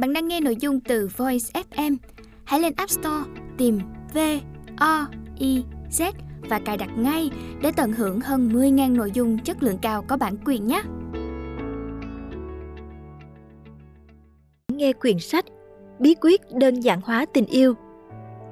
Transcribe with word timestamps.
Bạn 0.00 0.12
đang 0.12 0.28
nghe 0.28 0.40
nội 0.40 0.56
dung 0.56 0.80
từ 0.80 1.08
Voice 1.16 1.62
FM. 1.70 1.96
Hãy 2.44 2.60
lên 2.60 2.72
App 2.76 2.90
Store, 2.90 3.30
tìm 3.58 3.78
V 4.14 4.18
O 4.76 5.06
I 5.38 5.64
Z 5.90 6.12
và 6.48 6.58
cài 6.58 6.76
đặt 6.76 6.90
ngay 6.98 7.30
để 7.62 7.72
tận 7.76 7.92
hưởng 7.92 8.20
hơn 8.20 8.48
10.000 8.48 8.96
nội 8.96 9.10
dung 9.14 9.38
chất 9.38 9.62
lượng 9.62 9.78
cao 9.82 10.04
có 10.08 10.16
bản 10.16 10.36
quyền 10.44 10.66
nhé. 10.66 10.82
Nghe 14.72 14.92
quyển 14.92 15.18
sách 15.18 15.44
Bí 15.98 16.14
quyết 16.20 16.40
đơn 16.52 16.80
giản 16.80 17.00
hóa 17.00 17.26
tình 17.32 17.46
yêu, 17.46 17.74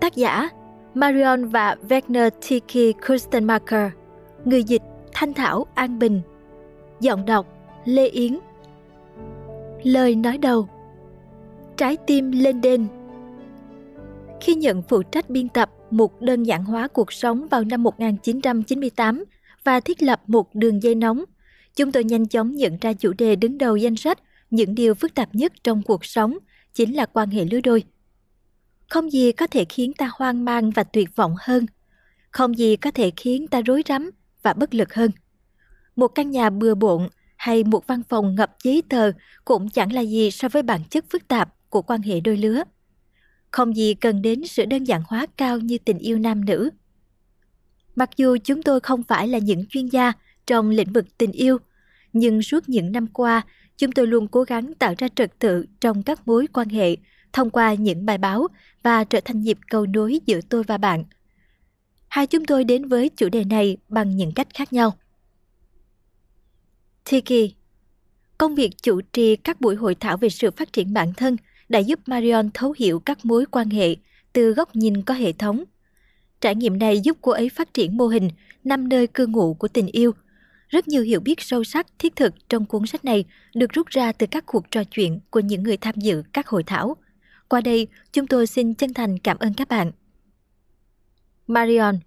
Tác 0.00 0.16
giả 0.16 0.48
Marion 0.94 1.44
và 1.44 1.76
Wagner 1.88 2.30
Tiki 2.30 2.96
Kustenmacher 3.08 3.90
Người 4.44 4.64
dịch 4.64 4.82
Thanh 5.12 5.34
Thảo 5.34 5.66
An 5.74 5.98
Bình. 5.98 6.20
Giọng 7.00 7.26
đọc 7.26 7.46
Lê 7.84 8.08
Yến. 8.08 8.38
Lời 9.82 10.14
nói 10.14 10.38
đầu. 10.38 10.68
Trái 11.78 11.96
tim 12.06 12.30
lên 12.30 12.60
đền. 12.60 12.86
Khi 14.40 14.54
nhận 14.54 14.82
phụ 14.82 15.02
trách 15.02 15.30
biên 15.30 15.48
tập 15.48 15.70
một 15.90 16.20
đơn 16.20 16.42
giản 16.42 16.64
hóa 16.64 16.88
cuộc 16.88 17.12
sống 17.12 17.48
vào 17.50 17.64
năm 17.64 17.82
1998 17.82 19.24
và 19.64 19.80
thiết 19.80 20.02
lập 20.02 20.22
một 20.26 20.54
đường 20.54 20.82
dây 20.82 20.94
nóng, 20.94 21.24
chúng 21.76 21.92
tôi 21.92 22.04
nhanh 22.04 22.28
chóng 22.28 22.54
nhận 22.54 22.78
ra 22.80 22.92
chủ 22.92 23.12
đề 23.18 23.36
đứng 23.36 23.58
đầu 23.58 23.76
danh 23.76 23.96
sách 23.96 24.18
những 24.50 24.74
điều 24.74 24.94
phức 24.94 25.14
tạp 25.14 25.34
nhất 25.34 25.52
trong 25.64 25.82
cuộc 25.82 26.04
sống 26.04 26.38
chính 26.74 26.96
là 26.96 27.06
quan 27.06 27.30
hệ 27.30 27.44
lứa 27.44 27.60
đôi. 27.60 27.84
Không 28.88 29.12
gì 29.12 29.32
có 29.32 29.46
thể 29.46 29.64
khiến 29.64 29.92
ta 29.92 30.10
hoang 30.12 30.44
mang 30.44 30.70
và 30.70 30.84
tuyệt 30.84 31.16
vọng 31.16 31.34
hơn. 31.40 31.66
Không 32.30 32.58
gì 32.58 32.76
có 32.76 32.90
thể 32.90 33.12
khiến 33.16 33.46
ta 33.46 33.60
rối 33.60 33.82
rắm 33.88 34.10
và 34.42 34.52
bất 34.52 34.74
lực 34.74 34.94
hơn. 34.94 35.10
Một 35.96 36.08
căn 36.08 36.30
nhà 36.30 36.50
bừa 36.50 36.74
bộn 36.74 37.08
hay 37.36 37.64
một 37.64 37.86
văn 37.86 38.02
phòng 38.08 38.34
ngập 38.34 38.56
giấy 38.62 38.82
tờ 38.88 39.12
cũng 39.44 39.68
chẳng 39.70 39.92
là 39.92 40.00
gì 40.00 40.30
so 40.30 40.48
với 40.48 40.62
bản 40.62 40.80
chất 40.90 41.04
phức 41.10 41.28
tạp 41.28 41.54
của 41.70 41.82
quan 41.82 42.02
hệ 42.02 42.20
đôi 42.20 42.36
lứa. 42.36 42.62
Không 43.50 43.76
gì 43.76 43.94
cần 43.94 44.22
đến 44.22 44.42
sự 44.46 44.64
đơn 44.64 44.84
giản 44.84 45.02
hóa 45.06 45.26
cao 45.36 45.58
như 45.58 45.78
tình 45.78 45.98
yêu 45.98 46.18
nam 46.18 46.44
nữ. 46.44 46.70
Mặc 47.96 48.10
dù 48.16 48.36
chúng 48.44 48.62
tôi 48.62 48.80
không 48.80 49.02
phải 49.02 49.28
là 49.28 49.38
những 49.38 49.66
chuyên 49.66 49.86
gia 49.86 50.12
trong 50.46 50.70
lĩnh 50.70 50.92
vực 50.92 51.18
tình 51.18 51.32
yêu, 51.32 51.58
nhưng 52.12 52.42
suốt 52.42 52.68
những 52.68 52.92
năm 52.92 53.06
qua, 53.06 53.42
chúng 53.76 53.92
tôi 53.92 54.06
luôn 54.06 54.28
cố 54.28 54.42
gắng 54.42 54.74
tạo 54.74 54.94
ra 54.98 55.08
trật 55.08 55.38
tự 55.38 55.66
trong 55.80 56.02
các 56.02 56.28
mối 56.28 56.46
quan 56.52 56.68
hệ 56.68 56.96
thông 57.32 57.50
qua 57.50 57.74
những 57.74 58.06
bài 58.06 58.18
báo 58.18 58.46
và 58.82 59.04
trở 59.04 59.20
thành 59.24 59.40
nhịp 59.40 59.58
cầu 59.70 59.86
nối 59.86 60.20
giữa 60.26 60.40
tôi 60.48 60.62
và 60.62 60.78
bạn. 60.78 61.04
Hai 62.08 62.26
chúng 62.26 62.44
tôi 62.44 62.64
đến 62.64 62.88
với 62.88 63.08
chủ 63.08 63.28
đề 63.28 63.44
này 63.44 63.76
bằng 63.88 64.16
những 64.16 64.32
cách 64.32 64.48
khác 64.54 64.72
nhau. 64.72 64.98
Tiki 67.10 67.54
Công 68.38 68.54
việc 68.54 68.82
chủ 68.82 69.00
trì 69.12 69.36
các 69.36 69.60
buổi 69.60 69.76
hội 69.76 69.94
thảo 69.94 70.16
về 70.16 70.28
sự 70.28 70.50
phát 70.50 70.72
triển 70.72 70.92
bản 70.92 71.12
thân 71.14 71.36
đã 71.68 71.78
giúp 71.78 72.00
Marion 72.06 72.50
thấu 72.54 72.74
hiểu 72.78 73.00
các 73.00 73.24
mối 73.24 73.44
quan 73.50 73.70
hệ 73.70 73.96
từ 74.32 74.52
góc 74.52 74.76
nhìn 74.76 75.02
có 75.02 75.14
hệ 75.14 75.32
thống. 75.32 75.64
Trải 76.40 76.54
nghiệm 76.54 76.78
này 76.78 77.00
giúp 77.00 77.18
cô 77.20 77.32
ấy 77.32 77.48
phát 77.48 77.74
triển 77.74 77.96
mô 77.96 78.06
hình 78.06 78.30
năm 78.64 78.88
nơi 78.88 79.06
cư 79.06 79.26
ngụ 79.26 79.54
của 79.54 79.68
tình 79.68 79.86
yêu. 79.86 80.12
Rất 80.68 80.88
nhiều 80.88 81.02
hiểu 81.02 81.20
biết 81.20 81.40
sâu 81.40 81.64
sắc 81.64 81.86
thiết 81.98 82.16
thực 82.16 82.34
trong 82.48 82.64
cuốn 82.64 82.86
sách 82.86 83.04
này 83.04 83.24
được 83.54 83.72
rút 83.72 83.86
ra 83.86 84.12
từ 84.12 84.26
các 84.30 84.46
cuộc 84.46 84.70
trò 84.70 84.84
chuyện 84.84 85.20
của 85.30 85.40
những 85.40 85.62
người 85.62 85.76
tham 85.76 85.94
dự 85.96 86.22
các 86.32 86.48
hội 86.48 86.62
thảo. 86.62 86.96
Qua 87.48 87.60
đây, 87.60 87.86
chúng 88.12 88.26
tôi 88.26 88.46
xin 88.46 88.74
chân 88.74 88.94
thành 88.94 89.18
cảm 89.18 89.38
ơn 89.38 89.54
các 89.54 89.68
bạn. 89.68 89.92
Marion 91.46 91.98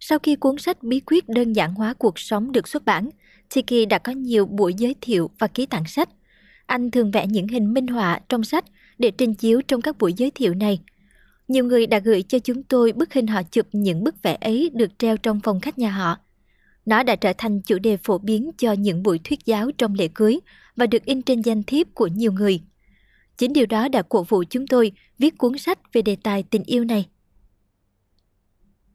Sau 0.00 0.18
khi 0.18 0.36
cuốn 0.36 0.58
sách 0.58 0.82
Bí 0.82 1.00
quyết 1.00 1.28
đơn 1.28 1.52
giản 1.52 1.74
hóa 1.74 1.94
cuộc 1.94 2.18
sống 2.18 2.52
được 2.52 2.68
xuất 2.68 2.84
bản, 2.84 3.10
Tiki 3.54 3.88
đã 3.88 3.98
có 3.98 4.12
nhiều 4.12 4.46
buổi 4.46 4.74
giới 4.74 4.94
thiệu 5.00 5.30
và 5.38 5.46
ký 5.46 5.66
tặng 5.66 5.86
sách. 5.86 6.08
Anh 6.66 6.90
thường 6.90 7.10
vẽ 7.10 7.26
những 7.26 7.48
hình 7.48 7.74
minh 7.74 7.86
họa 7.86 8.20
trong 8.28 8.44
sách 8.44 8.64
để 8.98 9.10
trình 9.10 9.34
chiếu 9.34 9.60
trong 9.68 9.80
các 9.80 9.98
buổi 9.98 10.12
giới 10.12 10.30
thiệu 10.30 10.54
này. 10.54 10.80
Nhiều 11.48 11.64
người 11.64 11.86
đã 11.86 11.98
gửi 11.98 12.22
cho 12.22 12.38
chúng 12.38 12.62
tôi 12.62 12.92
bức 12.92 13.12
hình 13.12 13.26
họ 13.26 13.42
chụp 13.42 13.66
những 13.72 14.04
bức 14.04 14.22
vẽ 14.22 14.38
ấy 14.40 14.70
được 14.74 14.98
treo 14.98 15.16
trong 15.16 15.40
phòng 15.40 15.60
khách 15.60 15.78
nhà 15.78 15.90
họ. 15.90 16.18
Nó 16.86 17.02
đã 17.02 17.16
trở 17.16 17.32
thành 17.38 17.60
chủ 17.60 17.78
đề 17.78 17.96
phổ 17.96 18.18
biến 18.18 18.50
cho 18.58 18.72
những 18.72 19.02
buổi 19.02 19.20
thuyết 19.24 19.44
giáo 19.44 19.70
trong 19.78 19.94
lễ 19.94 20.08
cưới 20.14 20.40
và 20.76 20.86
được 20.86 21.04
in 21.04 21.22
trên 21.22 21.40
danh 21.40 21.62
thiếp 21.62 21.94
của 21.94 22.06
nhiều 22.06 22.32
người. 22.32 22.60
Chính 23.36 23.52
điều 23.52 23.66
đó 23.66 23.88
đã 23.88 24.02
cổ 24.02 24.22
vũ 24.22 24.44
chúng 24.50 24.66
tôi 24.66 24.92
viết 25.18 25.38
cuốn 25.38 25.58
sách 25.58 25.92
về 25.92 26.02
đề 26.02 26.16
tài 26.22 26.42
tình 26.42 26.62
yêu 26.62 26.84
này. 26.84 27.06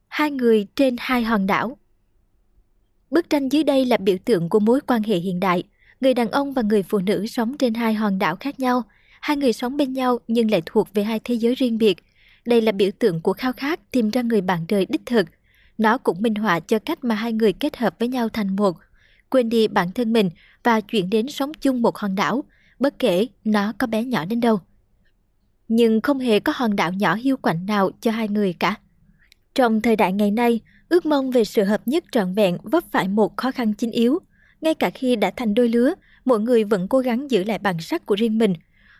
Hai 0.07 0.31
người 0.31 0.67
trên 0.75 0.95
hai 0.99 1.23
hòn 1.23 1.47
đảo 1.47 1.77
Bức 3.11 3.29
tranh 3.29 3.49
dưới 3.49 3.63
đây 3.63 3.85
là 3.85 3.97
biểu 3.97 4.17
tượng 4.25 4.49
của 4.49 4.59
mối 4.59 4.79
quan 4.87 5.03
hệ 5.03 5.17
hiện 5.17 5.39
đại. 5.39 5.63
Người 6.01 6.13
đàn 6.13 6.31
ông 6.31 6.53
và 6.53 6.61
người 6.61 6.83
phụ 6.83 6.99
nữ 6.99 7.27
sống 7.27 7.57
trên 7.57 7.73
hai 7.73 7.93
hòn 7.93 8.19
đảo 8.19 8.35
khác 8.35 8.59
nhau. 8.59 8.83
Hai 9.21 9.37
người 9.37 9.53
sống 9.53 9.77
bên 9.77 9.93
nhau 9.93 10.19
nhưng 10.27 10.51
lại 10.51 10.61
thuộc 10.65 10.93
về 10.93 11.03
hai 11.03 11.19
thế 11.23 11.35
giới 11.35 11.55
riêng 11.55 11.77
biệt. 11.77 11.97
Đây 12.45 12.61
là 12.61 12.71
biểu 12.71 12.89
tượng 12.99 13.21
của 13.21 13.33
khao 13.33 13.53
khát 13.53 13.91
tìm 13.91 14.09
ra 14.09 14.21
người 14.21 14.41
bạn 14.41 14.65
đời 14.67 14.85
đích 14.89 15.05
thực. 15.05 15.27
Nó 15.77 15.97
cũng 15.97 16.21
minh 16.21 16.35
họa 16.35 16.59
cho 16.59 16.79
cách 16.79 17.03
mà 17.03 17.15
hai 17.15 17.33
người 17.33 17.53
kết 17.53 17.77
hợp 17.77 17.95
với 17.99 18.07
nhau 18.07 18.29
thành 18.29 18.55
một, 18.55 18.77
quên 19.29 19.49
đi 19.49 19.67
bản 19.67 19.91
thân 19.91 20.13
mình 20.13 20.29
và 20.63 20.81
chuyển 20.81 21.09
đến 21.09 21.27
sống 21.27 21.53
chung 21.53 21.81
một 21.81 21.97
hòn 21.97 22.15
đảo, 22.15 22.43
bất 22.79 22.99
kể 22.99 23.27
nó 23.43 23.73
có 23.77 23.87
bé 23.87 24.03
nhỏ 24.03 24.25
đến 24.25 24.39
đâu. 24.39 24.59
Nhưng 25.67 26.01
không 26.01 26.19
hề 26.19 26.39
có 26.39 26.53
hòn 26.55 26.75
đảo 26.75 26.93
nhỏ 26.93 27.15
hiu 27.15 27.37
quạnh 27.37 27.65
nào 27.65 27.91
cho 28.01 28.11
hai 28.11 28.27
người 28.27 28.53
cả. 28.59 28.75
Trong 29.55 29.81
thời 29.81 29.95
đại 29.95 30.13
ngày 30.13 30.31
nay, 30.31 30.59
ước 30.89 31.05
mong 31.05 31.31
về 31.31 31.43
sự 31.43 31.63
hợp 31.63 31.81
nhất 31.85 32.03
trọn 32.11 32.33
vẹn 32.33 32.57
vấp 32.63 32.83
phải 32.91 33.07
một 33.07 33.37
khó 33.37 33.51
khăn 33.51 33.73
chính 33.73 33.91
yếu. 33.91 34.19
Ngay 34.61 34.73
cả 34.73 34.89
khi 34.89 35.15
đã 35.15 35.31
thành 35.35 35.53
đôi 35.53 35.69
lứa, 35.69 35.93
mỗi 36.25 36.39
người 36.39 36.63
vẫn 36.63 36.87
cố 36.87 36.99
gắng 36.99 37.31
giữ 37.31 37.43
lại 37.43 37.59
bản 37.59 37.81
sắc 37.81 38.05
của 38.05 38.15
riêng 38.15 38.37
mình. 38.37 38.53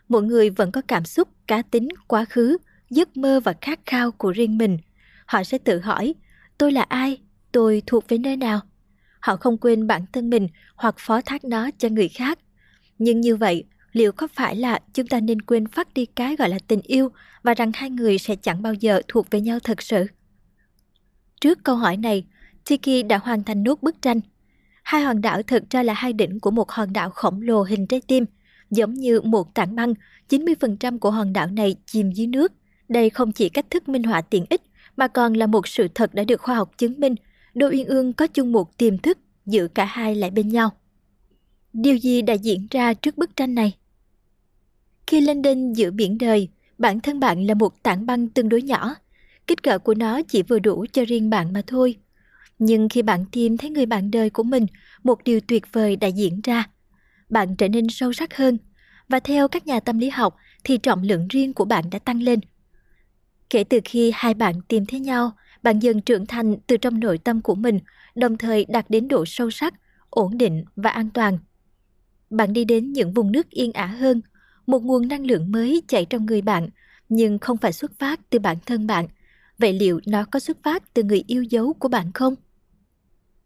Mỗi 0.09 0.23
người 0.23 0.49
vẫn 0.49 0.71
có 0.71 0.81
cảm 0.87 1.05
xúc, 1.05 1.27
cá 1.47 1.61
tính, 1.61 1.87
quá 2.07 2.25
khứ, 2.25 2.57
giấc 2.89 3.17
mơ 3.17 3.39
và 3.39 3.53
khát 3.61 3.79
khao 3.85 4.11
của 4.11 4.31
riêng 4.31 4.57
mình. 4.57 4.77
Họ 5.25 5.43
sẽ 5.43 5.57
tự 5.57 5.79
hỏi, 5.79 6.13
tôi 6.57 6.71
là 6.71 6.81
ai? 6.81 7.17
Tôi 7.51 7.83
thuộc 7.85 8.09
về 8.09 8.17
nơi 8.17 8.37
nào? 8.37 8.59
Họ 9.19 9.35
không 9.35 9.57
quên 9.57 9.87
bản 9.87 10.05
thân 10.13 10.29
mình 10.29 10.47
hoặc 10.75 10.95
phó 10.97 11.21
thác 11.21 11.43
nó 11.43 11.69
cho 11.77 11.89
người 11.89 12.09
khác. 12.09 12.39
Nhưng 12.97 13.21
như 13.21 13.35
vậy, 13.35 13.63
liệu 13.91 14.11
có 14.11 14.27
phải 14.27 14.55
là 14.55 14.79
chúng 14.93 15.07
ta 15.07 15.19
nên 15.19 15.41
quên 15.41 15.67
phát 15.67 15.93
đi 15.93 16.05
cái 16.05 16.35
gọi 16.35 16.49
là 16.49 16.57
tình 16.67 16.81
yêu 16.83 17.09
và 17.43 17.53
rằng 17.53 17.71
hai 17.73 17.89
người 17.89 18.17
sẽ 18.17 18.35
chẳng 18.35 18.61
bao 18.61 18.73
giờ 18.73 19.01
thuộc 19.07 19.29
về 19.31 19.41
nhau 19.41 19.59
thật 19.59 19.81
sự? 19.81 20.05
Trước 21.41 21.63
câu 21.63 21.75
hỏi 21.75 21.97
này, 21.97 22.25
Tiki 22.65 23.07
đã 23.09 23.17
hoàn 23.17 23.43
thành 23.43 23.63
nốt 23.63 23.81
bức 23.81 24.01
tranh. 24.01 24.19
Hai 24.83 25.01
hòn 25.01 25.21
đảo 25.21 25.43
thực 25.43 25.69
ra 25.69 25.83
là 25.83 25.93
hai 25.93 26.13
đỉnh 26.13 26.39
của 26.39 26.51
một 26.51 26.71
hòn 26.71 26.93
đảo 26.93 27.09
khổng 27.09 27.41
lồ 27.41 27.63
hình 27.63 27.87
trái 27.87 28.01
tim, 28.07 28.25
giống 28.71 28.93
như 28.93 29.21
một 29.21 29.53
tảng 29.53 29.75
băng, 29.75 29.93
90% 30.29 30.99
của 30.99 31.11
hòn 31.11 31.33
đảo 31.33 31.47
này 31.47 31.75
chìm 31.85 32.11
dưới 32.11 32.27
nước. 32.27 32.53
Đây 32.89 33.09
không 33.09 33.31
chỉ 33.31 33.49
cách 33.49 33.65
thức 33.69 33.89
minh 33.89 34.03
họa 34.03 34.21
tiện 34.21 34.45
ích, 34.49 34.61
mà 34.97 35.07
còn 35.07 35.33
là 35.33 35.47
một 35.47 35.67
sự 35.67 35.87
thật 35.95 36.13
đã 36.13 36.23
được 36.23 36.41
khoa 36.41 36.55
học 36.55 36.71
chứng 36.77 36.99
minh. 36.99 37.15
Đôi 37.53 37.71
uyên 37.71 37.87
ương 37.87 38.13
có 38.13 38.27
chung 38.27 38.51
một 38.51 38.77
tiềm 38.77 38.97
thức 38.97 39.17
giữ 39.45 39.67
cả 39.67 39.85
hai 39.85 40.15
lại 40.15 40.29
bên 40.29 40.47
nhau. 40.47 40.69
Điều 41.73 41.95
gì 41.97 42.21
đã 42.21 42.33
diễn 42.33 42.67
ra 42.71 42.93
trước 42.93 43.17
bức 43.17 43.35
tranh 43.35 43.55
này? 43.55 43.75
Khi 45.07 45.21
lên 45.21 45.41
đên 45.41 45.73
giữa 45.73 45.91
biển 45.91 46.17
đời, 46.17 46.47
bản 46.77 46.99
thân 46.99 47.19
bạn 47.19 47.47
là 47.47 47.53
một 47.53 47.83
tảng 47.83 48.05
băng 48.05 48.29
tương 48.29 48.49
đối 48.49 48.61
nhỏ, 48.61 48.95
kích 49.47 49.63
cỡ 49.63 49.79
của 49.79 49.93
nó 49.93 50.21
chỉ 50.21 50.43
vừa 50.43 50.59
đủ 50.59 50.85
cho 50.93 51.05
riêng 51.05 51.29
bạn 51.29 51.53
mà 51.53 51.61
thôi. 51.67 51.95
Nhưng 52.59 52.89
khi 52.89 53.01
bạn 53.01 53.25
tìm 53.31 53.57
thấy 53.57 53.69
người 53.69 53.85
bạn 53.85 54.11
đời 54.11 54.29
của 54.29 54.43
mình, 54.43 54.65
một 55.03 55.23
điều 55.23 55.39
tuyệt 55.39 55.63
vời 55.71 55.95
đã 55.95 56.07
diễn 56.07 56.41
ra. 56.41 56.69
Bạn 57.31 57.55
trở 57.55 57.67
nên 57.67 57.89
sâu 57.89 58.13
sắc 58.13 58.37
hơn, 58.37 58.57
và 59.09 59.19
theo 59.19 59.47
các 59.47 59.67
nhà 59.67 59.79
tâm 59.79 59.99
lý 59.99 60.09
học 60.09 60.35
thì 60.63 60.77
trọng 60.77 61.03
lượng 61.03 61.27
riêng 61.27 61.53
của 61.53 61.65
bạn 61.65 61.83
đã 61.91 61.99
tăng 61.99 62.21
lên. 62.21 62.39
Kể 63.49 63.63
từ 63.63 63.79
khi 63.85 64.11
hai 64.15 64.33
bạn 64.33 64.61
tìm 64.67 64.85
thấy 64.85 64.99
nhau, 64.99 65.31
bạn 65.63 65.79
dần 65.79 66.01
trưởng 66.01 66.25
thành 66.25 66.55
từ 66.67 66.77
trong 66.77 66.99
nội 66.99 67.17
tâm 67.17 67.41
của 67.41 67.55
mình, 67.55 67.79
đồng 68.15 68.37
thời 68.37 68.65
đạt 68.65 68.89
đến 68.89 69.07
độ 69.07 69.25
sâu 69.25 69.51
sắc, 69.51 69.73
ổn 70.09 70.37
định 70.37 70.63
và 70.75 70.89
an 70.89 71.09
toàn. 71.09 71.37
Bạn 72.29 72.53
đi 72.53 72.65
đến 72.65 72.93
những 72.93 73.13
vùng 73.13 73.31
nước 73.31 73.49
yên 73.49 73.71
ả 73.71 73.85
hơn, 73.85 74.21
một 74.67 74.83
nguồn 74.83 75.07
năng 75.07 75.25
lượng 75.25 75.51
mới 75.51 75.81
chảy 75.87 76.05
trong 76.05 76.25
người 76.25 76.41
bạn, 76.41 76.69
nhưng 77.09 77.39
không 77.39 77.57
phải 77.57 77.73
xuất 77.73 77.91
phát 77.99 78.19
từ 78.29 78.39
bản 78.39 78.57
thân 78.65 78.87
bạn– 78.87 79.07
Vậy 79.61 79.73
liệu 79.73 79.99
nó 80.05 80.25
có 80.25 80.39
xuất 80.39 80.63
phát 80.63 80.93
từ 80.93 81.03
người 81.03 81.23
yêu 81.27 81.43
dấu 81.43 81.73
của 81.73 81.87
bạn 81.87 82.11
không? 82.11 82.35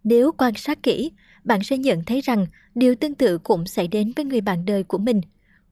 Nếu 0.03 0.31
quan 0.31 0.53
sát 0.55 0.83
kỹ, 0.83 1.11
bạn 1.45 1.63
sẽ 1.63 1.77
nhận 1.77 2.03
thấy 2.03 2.21
rằng 2.21 2.45
điều 2.75 2.95
tương 2.95 3.15
tự 3.15 3.37
cũng 3.37 3.65
xảy 3.65 3.87
đến 3.87 4.11
với 4.15 4.25
người 4.25 4.41
bạn 4.41 4.65
đời 4.65 4.83
của 4.83 4.97
mình. 4.97 5.21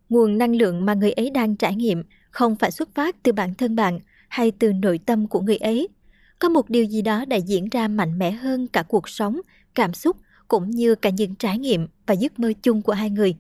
Nguồn 0.09 0.37
năng 0.37 0.55
lượng 0.55 0.85
mà 0.85 0.93
người 0.93 1.11
ấy 1.11 1.29
đang 1.29 1.55
trải 1.55 1.75
nghiệm 1.75 2.03
không 2.31 2.55
phải 2.55 2.71
xuất 2.71 2.95
phát 2.95 3.15
từ 3.23 3.31
bản 3.31 3.53
thân 3.53 3.75
bạn 3.75 3.99
hay 4.27 4.51
từ 4.51 4.73
nội 4.73 4.99
tâm 5.05 5.27
của 5.27 5.41
người 5.41 5.57
ấy. 5.57 5.87
Có 6.39 6.49
một 6.49 6.69
điều 6.69 6.83
gì 6.83 7.01
đó 7.01 7.25
đã 7.25 7.37
diễn 7.37 7.69
ra 7.69 7.87
mạnh 7.87 8.19
mẽ 8.19 8.31
hơn 8.31 8.67
cả 8.67 8.83
cuộc 8.83 9.09
sống, 9.09 9.41
cảm 9.75 9.93
xúc 9.93 10.17
cũng 10.47 10.69
như 10.69 10.95
cả 10.95 11.09
những 11.09 11.35
trải 11.35 11.57
nghiệm 11.57 11.87
và 12.05 12.13
giấc 12.13 12.39
mơ 12.39 12.53
chung 12.63 12.81
của 12.81 12.93
hai 12.93 13.09
người. 13.09 13.35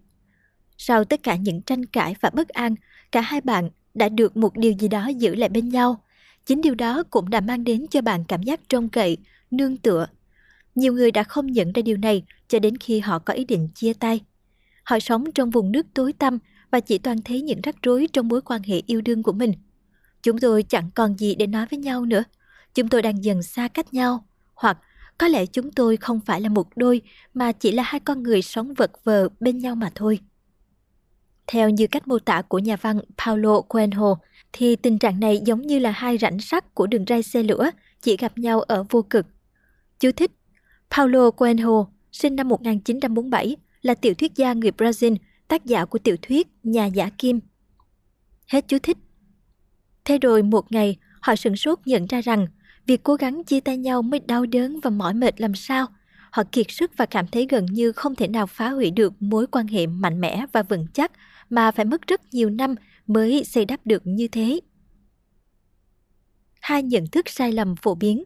Sau 0.77 1.03
tất 1.03 1.23
cả 1.23 1.35
những 1.35 1.61
tranh 1.61 1.85
cãi 1.85 2.15
và 2.21 2.29
bất 2.29 2.49
an, 2.49 2.75
cả 3.11 3.21
hai 3.21 3.41
bạn 3.41 3.69
đã 3.93 4.09
được 4.09 4.37
một 4.37 4.57
điều 4.57 4.71
gì 4.71 4.87
đó 4.87 5.07
giữ 5.07 5.35
lại 5.35 5.49
bên 5.49 5.69
nhau 5.69 5.99
Chính 6.45 6.61
điều 6.61 6.75
đó 6.75 7.03
cũng 7.09 7.29
đã 7.29 7.41
mang 7.41 7.63
đến 7.63 7.85
cho 7.87 8.01
bạn 8.01 8.23
cảm 8.27 8.43
giác 8.43 8.59
trông 8.69 8.89
cậy, 8.89 9.17
nương 9.51 9.77
tựa. 9.77 10.07
Nhiều 10.75 10.93
người 10.93 11.11
đã 11.11 11.23
không 11.23 11.47
nhận 11.47 11.71
ra 11.71 11.81
điều 11.81 11.97
này 11.97 12.23
cho 12.47 12.59
đến 12.59 12.77
khi 12.77 12.99
họ 12.99 13.19
có 13.19 13.33
ý 13.33 13.45
định 13.45 13.69
chia 13.75 13.93
tay. 13.93 14.21
Họ 14.83 14.99
sống 14.99 15.31
trong 15.31 15.49
vùng 15.49 15.71
nước 15.71 15.85
tối 15.93 16.13
tăm 16.13 16.39
và 16.71 16.79
chỉ 16.79 16.97
toàn 16.97 17.21
thấy 17.21 17.41
những 17.41 17.61
rắc 17.61 17.75
rối 17.83 18.07
trong 18.13 18.27
mối 18.27 18.41
quan 18.41 18.63
hệ 18.63 18.81
yêu 18.87 19.01
đương 19.01 19.23
của 19.23 19.33
mình. 19.33 19.53
Chúng 20.23 20.37
tôi 20.37 20.63
chẳng 20.63 20.89
còn 20.95 21.17
gì 21.17 21.35
để 21.35 21.47
nói 21.47 21.65
với 21.71 21.79
nhau 21.79 22.05
nữa. 22.05 22.23
Chúng 22.73 22.87
tôi 22.87 23.01
đang 23.01 23.23
dần 23.23 23.43
xa 23.43 23.67
cách 23.67 23.93
nhau, 23.93 24.25
hoặc 24.53 24.77
có 25.17 25.27
lẽ 25.27 25.45
chúng 25.45 25.71
tôi 25.71 25.97
không 25.97 26.19
phải 26.25 26.41
là 26.41 26.49
một 26.49 26.67
đôi 26.75 27.01
mà 27.33 27.51
chỉ 27.51 27.71
là 27.71 27.83
hai 27.83 27.99
con 27.99 28.23
người 28.23 28.41
sống 28.41 28.73
vật 28.73 28.91
vờ 29.03 29.29
bên 29.39 29.57
nhau 29.57 29.75
mà 29.75 29.91
thôi. 29.95 30.19
Theo 31.47 31.69
như 31.69 31.87
cách 31.87 32.07
mô 32.07 32.19
tả 32.19 32.41
của 32.41 32.59
nhà 32.59 32.75
văn 32.75 32.99
Paulo 33.17 33.61
Coelho, 33.61 34.15
thì 34.53 34.75
tình 34.75 34.99
trạng 34.99 35.19
này 35.19 35.41
giống 35.45 35.61
như 35.61 35.79
là 35.79 35.91
hai 35.91 36.17
rãnh 36.17 36.39
sắt 36.39 36.75
của 36.75 36.87
đường 36.87 37.05
ray 37.07 37.23
xe 37.23 37.43
lửa 37.43 37.69
chỉ 38.01 38.17
gặp 38.17 38.37
nhau 38.37 38.61
ở 38.61 38.85
vô 38.89 39.01
cực. 39.01 39.25
Chú 39.99 40.11
thích 40.11 40.31
Paulo 40.97 41.31
Coelho, 41.31 41.87
sinh 42.11 42.35
năm 42.35 42.47
1947, 42.47 43.55
là 43.81 43.95
tiểu 43.95 44.13
thuyết 44.13 44.35
gia 44.35 44.53
người 44.53 44.71
Brazil, 44.77 45.15
tác 45.47 45.65
giả 45.65 45.85
của 45.85 45.99
tiểu 45.99 46.15
thuyết 46.21 46.47
Nhà 46.63 46.85
giả 46.85 47.09
kim. 47.17 47.39
Hết 48.47 48.65
chú 48.67 48.77
thích. 48.83 48.97
Thế 50.05 50.17
rồi 50.17 50.43
một 50.43 50.71
ngày, 50.71 50.97
họ 51.21 51.35
sửng 51.35 51.55
sốt 51.55 51.79
nhận 51.85 52.05
ra 52.05 52.21
rằng 52.21 52.47
việc 52.85 53.03
cố 53.03 53.15
gắng 53.15 53.43
chia 53.43 53.59
tay 53.59 53.77
nhau 53.77 54.01
mới 54.01 54.19
đau 54.19 54.45
đớn 54.45 54.79
và 54.79 54.89
mỏi 54.89 55.13
mệt 55.13 55.41
làm 55.41 55.55
sao. 55.55 55.87
Họ 56.31 56.43
kiệt 56.51 56.65
sức 56.69 56.91
và 56.97 57.05
cảm 57.05 57.27
thấy 57.27 57.47
gần 57.49 57.65
như 57.65 57.91
không 57.91 58.15
thể 58.15 58.27
nào 58.27 58.47
phá 58.47 58.69
hủy 58.69 58.91
được 58.91 59.13
mối 59.19 59.47
quan 59.47 59.67
hệ 59.67 59.87
mạnh 59.87 60.21
mẽ 60.21 60.45
và 60.51 60.63
vững 60.63 60.87
chắc 60.93 61.11
mà 61.49 61.71
phải 61.71 61.85
mất 61.85 62.07
rất 62.07 62.33
nhiều 62.33 62.49
năm 62.49 62.75
mới 63.07 63.43
xây 63.43 63.65
đắp 63.65 63.79
được 63.85 64.01
như 64.07 64.27
thế. 64.27 64.59
Hai 66.61 66.83
nhận 66.83 67.07
thức 67.07 67.29
sai 67.29 67.51
lầm 67.51 67.75
phổ 67.75 67.95
biến 67.95 68.23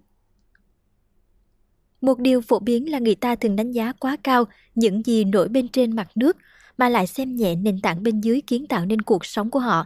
một 2.07 2.19
điều 2.19 2.41
phổ 2.41 2.59
biến 2.59 2.91
là 2.91 2.99
người 2.99 3.15
ta 3.15 3.35
thường 3.35 3.55
đánh 3.55 3.71
giá 3.71 3.91
quá 3.91 4.17
cao 4.23 4.45
những 4.75 5.05
gì 5.05 5.23
nổi 5.23 5.47
bên 5.47 5.67
trên 5.67 5.95
mặt 5.95 6.07
nước 6.15 6.37
mà 6.77 6.89
lại 6.89 7.07
xem 7.07 7.35
nhẹ 7.35 7.55
nền 7.55 7.81
tảng 7.81 8.03
bên 8.03 8.21
dưới 8.21 8.41
kiến 8.41 8.67
tạo 8.67 8.85
nên 8.85 9.01
cuộc 9.01 9.25
sống 9.25 9.49
của 9.49 9.59
họ. 9.59 9.85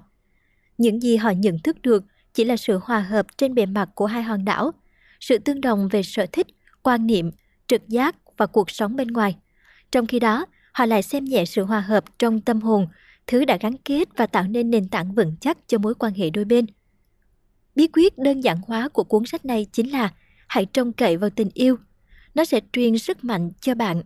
Những 0.77 1.01
gì 1.01 1.15
họ 1.15 1.29
nhận 1.29 1.59
thức 1.59 1.81
được 1.81 2.03
chỉ 2.33 2.43
là 2.43 2.57
sự 2.57 2.79
hòa 2.83 2.99
hợp 2.99 3.25
trên 3.37 3.55
bề 3.55 3.65
mặt 3.65 3.89
của 3.95 4.05
hai 4.05 4.23
hòn 4.23 4.45
đảo, 4.45 4.71
sự 5.19 5.37
tương 5.37 5.61
đồng 5.61 5.87
về 5.87 6.03
sở 6.03 6.25
thích, 6.31 6.47
quan 6.83 7.07
niệm, 7.07 7.31
trực 7.67 7.87
giác 7.87 8.15
và 8.37 8.45
cuộc 8.45 8.71
sống 8.71 8.95
bên 8.95 9.07
ngoài. 9.07 9.35
Trong 9.91 10.07
khi 10.07 10.19
đó, 10.19 10.45
họ 10.71 10.85
lại 10.85 11.03
xem 11.03 11.25
nhẹ 11.25 11.45
sự 11.45 11.63
hòa 11.63 11.79
hợp 11.79 12.03
trong 12.19 12.41
tâm 12.41 12.61
hồn 12.61 12.87
thứ 13.27 13.45
đã 13.45 13.57
gắn 13.61 13.77
kết 13.77 14.07
và 14.17 14.27
tạo 14.27 14.43
nên 14.43 14.69
nền 14.71 14.89
tảng 14.89 15.15
vững 15.15 15.35
chắc 15.41 15.57
cho 15.67 15.77
mối 15.77 15.95
quan 15.95 16.13
hệ 16.13 16.29
đôi 16.29 16.45
bên. 16.45 16.65
Bí 17.75 17.87
quyết 17.93 18.17
đơn 18.17 18.41
giản 18.41 18.57
hóa 18.67 18.89
của 18.89 19.03
cuốn 19.03 19.25
sách 19.25 19.45
này 19.45 19.65
chính 19.71 19.91
là 19.91 20.09
hãy 20.47 20.65
trông 20.65 20.93
cậy 20.93 21.17
vào 21.17 21.29
tình 21.29 21.49
yêu. 21.53 21.77
Nó 22.35 22.45
sẽ 22.45 22.59
truyền 22.73 22.97
sức 22.97 23.23
mạnh 23.23 23.51
cho 23.61 23.75
bạn. 23.75 24.03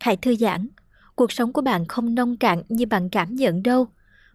Hãy 0.00 0.16
thư 0.16 0.36
giãn. 0.36 0.68
Cuộc 1.14 1.32
sống 1.32 1.52
của 1.52 1.62
bạn 1.62 1.86
không 1.88 2.14
nông 2.14 2.36
cạn 2.36 2.62
như 2.68 2.86
bạn 2.86 3.08
cảm 3.08 3.34
nhận 3.34 3.62
đâu. 3.62 3.88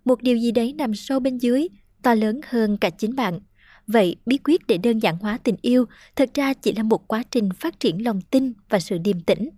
Một 0.05 0.21
điều 0.21 0.37
gì 0.37 0.51
đấy 0.51 0.73
nằm 0.73 0.95
sâu 0.95 1.19
bên 1.19 1.37
dưới, 1.37 1.67
to 2.01 2.13
lớn 2.13 2.41
hơn 2.47 2.77
cả 2.77 2.89
chính 2.89 3.15
bạn. 3.15 3.39
Vậy 3.87 4.15
bí 4.25 4.37
quyết 4.43 4.67
để 4.67 4.77
đơn 4.77 4.99
giản 4.99 5.17
hóa 5.17 5.39
tình 5.43 5.55
yêu 5.61 5.85
thật 6.15 6.29
ra 6.33 6.53
chỉ 6.53 6.73
là 6.73 6.83
một 6.83 7.07
quá 7.07 7.23
trình 7.31 7.49
phát 7.59 7.79
triển 7.79 8.03
lòng 8.03 8.21
tin 8.21 8.53
và 8.69 8.79
sự 8.79 8.97
điềm 8.97 9.21
tĩnh. 9.21 9.49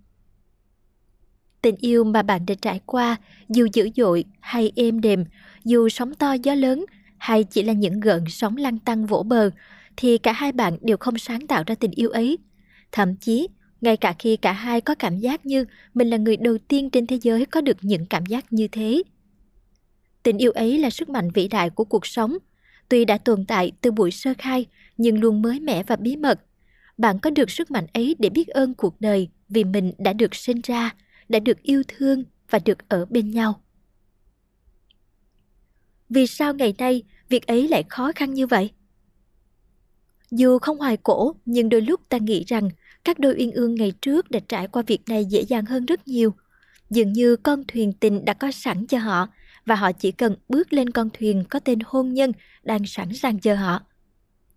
Tình 1.62 1.76
yêu 1.76 2.04
mà 2.04 2.22
bạn 2.22 2.46
đã 2.46 2.54
trải 2.62 2.80
qua, 2.86 3.16
dù 3.48 3.66
dữ 3.72 3.88
dội 3.96 4.24
hay 4.40 4.72
êm 4.76 5.00
đềm, 5.00 5.24
dù 5.64 5.88
sóng 5.88 6.14
to 6.14 6.32
gió 6.32 6.54
lớn 6.54 6.84
hay 7.18 7.44
chỉ 7.44 7.62
là 7.62 7.72
những 7.72 8.00
gợn 8.00 8.24
sóng 8.28 8.56
lăn 8.56 8.78
tăng 8.78 9.06
vỗ 9.06 9.22
bờ, 9.22 9.50
thì 9.96 10.18
cả 10.18 10.32
hai 10.32 10.52
bạn 10.52 10.76
đều 10.80 10.96
không 10.96 11.18
sáng 11.18 11.46
tạo 11.46 11.62
ra 11.66 11.74
tình 11.74 11.90
yêu 11.90 12.10
ấy. 12.10 12.38
Thậm 12.92 13.16
chí, 13.16 13.48
ngay 13.80 13.96
cả 13.96 14.14
khi 14.18 14.36
cả 14.36 14.52
hai 14.52 14.80
có 14.80 14.94
cảm 14.94 15.18
giác 15.18 15.46
như 15.46 15.64
mình 15.94 16.10
là 16.10 16.16
người 16.16 16.36
đầu 16.36 16.58
tiên 16.68 16.90
trên 16.90 17.06
thế 17.06 17.18
giới 17.22 17.46
có 17.46 17.60
được 17.60 17.76
những 17.80 18.06
cảm 18.06 18.26
giác 18.26 18.52
như 18.52 18.68
thế. 18.68 19.02
Tình 20.22 20.38
yêu 20.38 20.52
ấy 20.52 20.78
là 20.78 20.90
sức 20.90 21.08
mạnh 21.08 21.30
vĩ 21.34 21.48
đại 21.48 21.70
của 21.70 21.84
cuộc 21.84 22.06
sống. 22.06 22.38
Tuy 22.88 23.04
đã 23.04 23.18
tồn 23.18 23.44
tại 23.44 23.72
từ 23.80 23.90
buổi 23.90 24.10
sơ 24.10 24.34
khai, 24.38 24.66
nhưng 24.96 25.20
luôn 25.20 25.42
mới 25.42 25.60
mẻ 25.60 25.82
và 25.82 25.96
bí 25.96 26.16
mật. 26.16 26.40
Bạn 26.98 27.18
có 27.18 27.30
được 27.30 27.50
sức 27.50 27.70
mạnh 27.70 27.86
ấy 27.92 28.16
để 28.18 28.28
biết 28.28 28.48
ơn 28.48 28.74
cuộc 28.74 29.00
đời 29.00 29.28
vì 29.48 29.64
mình 29.64 29.92
đã 29.98 30.12
được 30.12 30.34
sinh 30.34 30.60
ra, 30.60 30.94
đã 31.28 31.38
được 31.38 31.62
yêu 31.62 31.82
thương 31.88 32.24
và 32.50 32.58
được 32.64 32.88
ở 32.88 33.06
bên 33.10 33.30
nhau. 33.30 33.60
Vì 36.08 36.26
sao 36.26 36.54
ngày 36.54 36.74
nay 36.78 37.02
việc 37.28 37.46
ấy 37.46 37.68
lại 37.68 37.84
khó 37.88 38.12
khăn 38.14 38.34
như 38.34 38.46
vậy? 38.46 38.70
Dù 40.30 40.58
không 40.58 40.78
hoài 40.78 40.96
cổ, 40.96 41.34
nhưng 41.44 41.68
đôi 41.68 41.80
lúc 41.80 42.00
ta 42.08 42.18
nghĩ 42.18 42.44
rằng 42.46 42.70
các 43.04 43.18
đôi 43.18 43.34
uyên 43.38 43.52
ương 43.52 43.74
ngày 43.74 43.92
trước 44.02 44.30
đã 44.30 44.40
trải 44.48 44.66
qua 44.66 44.82
việc 44.86 45.00
này 45.08 45.24
dễ 45.24 45.40
dàng 45.40 45.64
hơn 45.64 45.86
rất 45.86 46.08
nhiều. 46.08 46.34
Dường 46.90 47.12
như 47.12 47.36
con 47.36 47.64
thuyền 47.68 47.92
tình 47.92 48.24
đã 48.24 48.34
có 48.34 48.50
sẵn 48.50 48.86
cho 48.86 48.98
họ 48.98 49.28
và 49.66 49.74
họ 49.74 49.92
chỉ 49.92 50.12
cần 50.12 50.36
bước 50.48 50.72
lên 50.72 50.90
con 50.90 51.08
thuyền 51.18 51.44
có 51.50 51.58
tên 51.58 51.78
hôn 51.84 52.14
nhân 52.14 52.32
đang 52.62 52.86
sẵn 52.86 53.12
sàng 53.14 53.38
chờ 53.38 53.54
họ. 53.54 53.82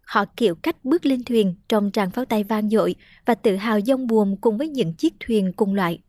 Họ 0.02 0.26
kiểu 0.38 0.56
cách 0.56 0.86
bước 0.86 1.06
lên 1.06 1.24
thuyền 1.24 1.56
trong 1.70 1.92
tràng 1.92 2.12
pháo 2.12 2.26
tay 2.26 2.44
vang 2.44 2.70
dội 2.70 2.96
và 3.26 3.36
tự 3.36 3.56
hào 3.56 3.82
dông 3.82 4.08
buồm 4.08 4.36
cùng 4.36 4.58
với 4.58 4.68
những 4.68 4.94
chiếc 4.94 5.14
thuyền 5.20 5.54
cùng 5.54 5.74
loại. 5.74 6.00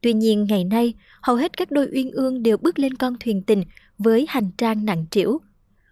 Tuy 0.00 0.12
nhiên 0.12 0.44
ngày 0.44 0.64
nay, 0.64 0.94
hầu 1.22 1.36
hết 1.36 1.56
các 1.56 1.70
đôi 1.70 1.88
uyên 1.92 2.10
ương 2.10 2.42
đều 2.42 2.56
bước 2.56 2.78
lên 2.78 2.94
con 2.94 3.16
thuyền 3.20 3.42
tình 3.42 3.64
với 3.98 4.26
hành 4.28 4.50
trang 4.58 4.84
nặng 4.84 5.06
trĩu. 5.10 5.40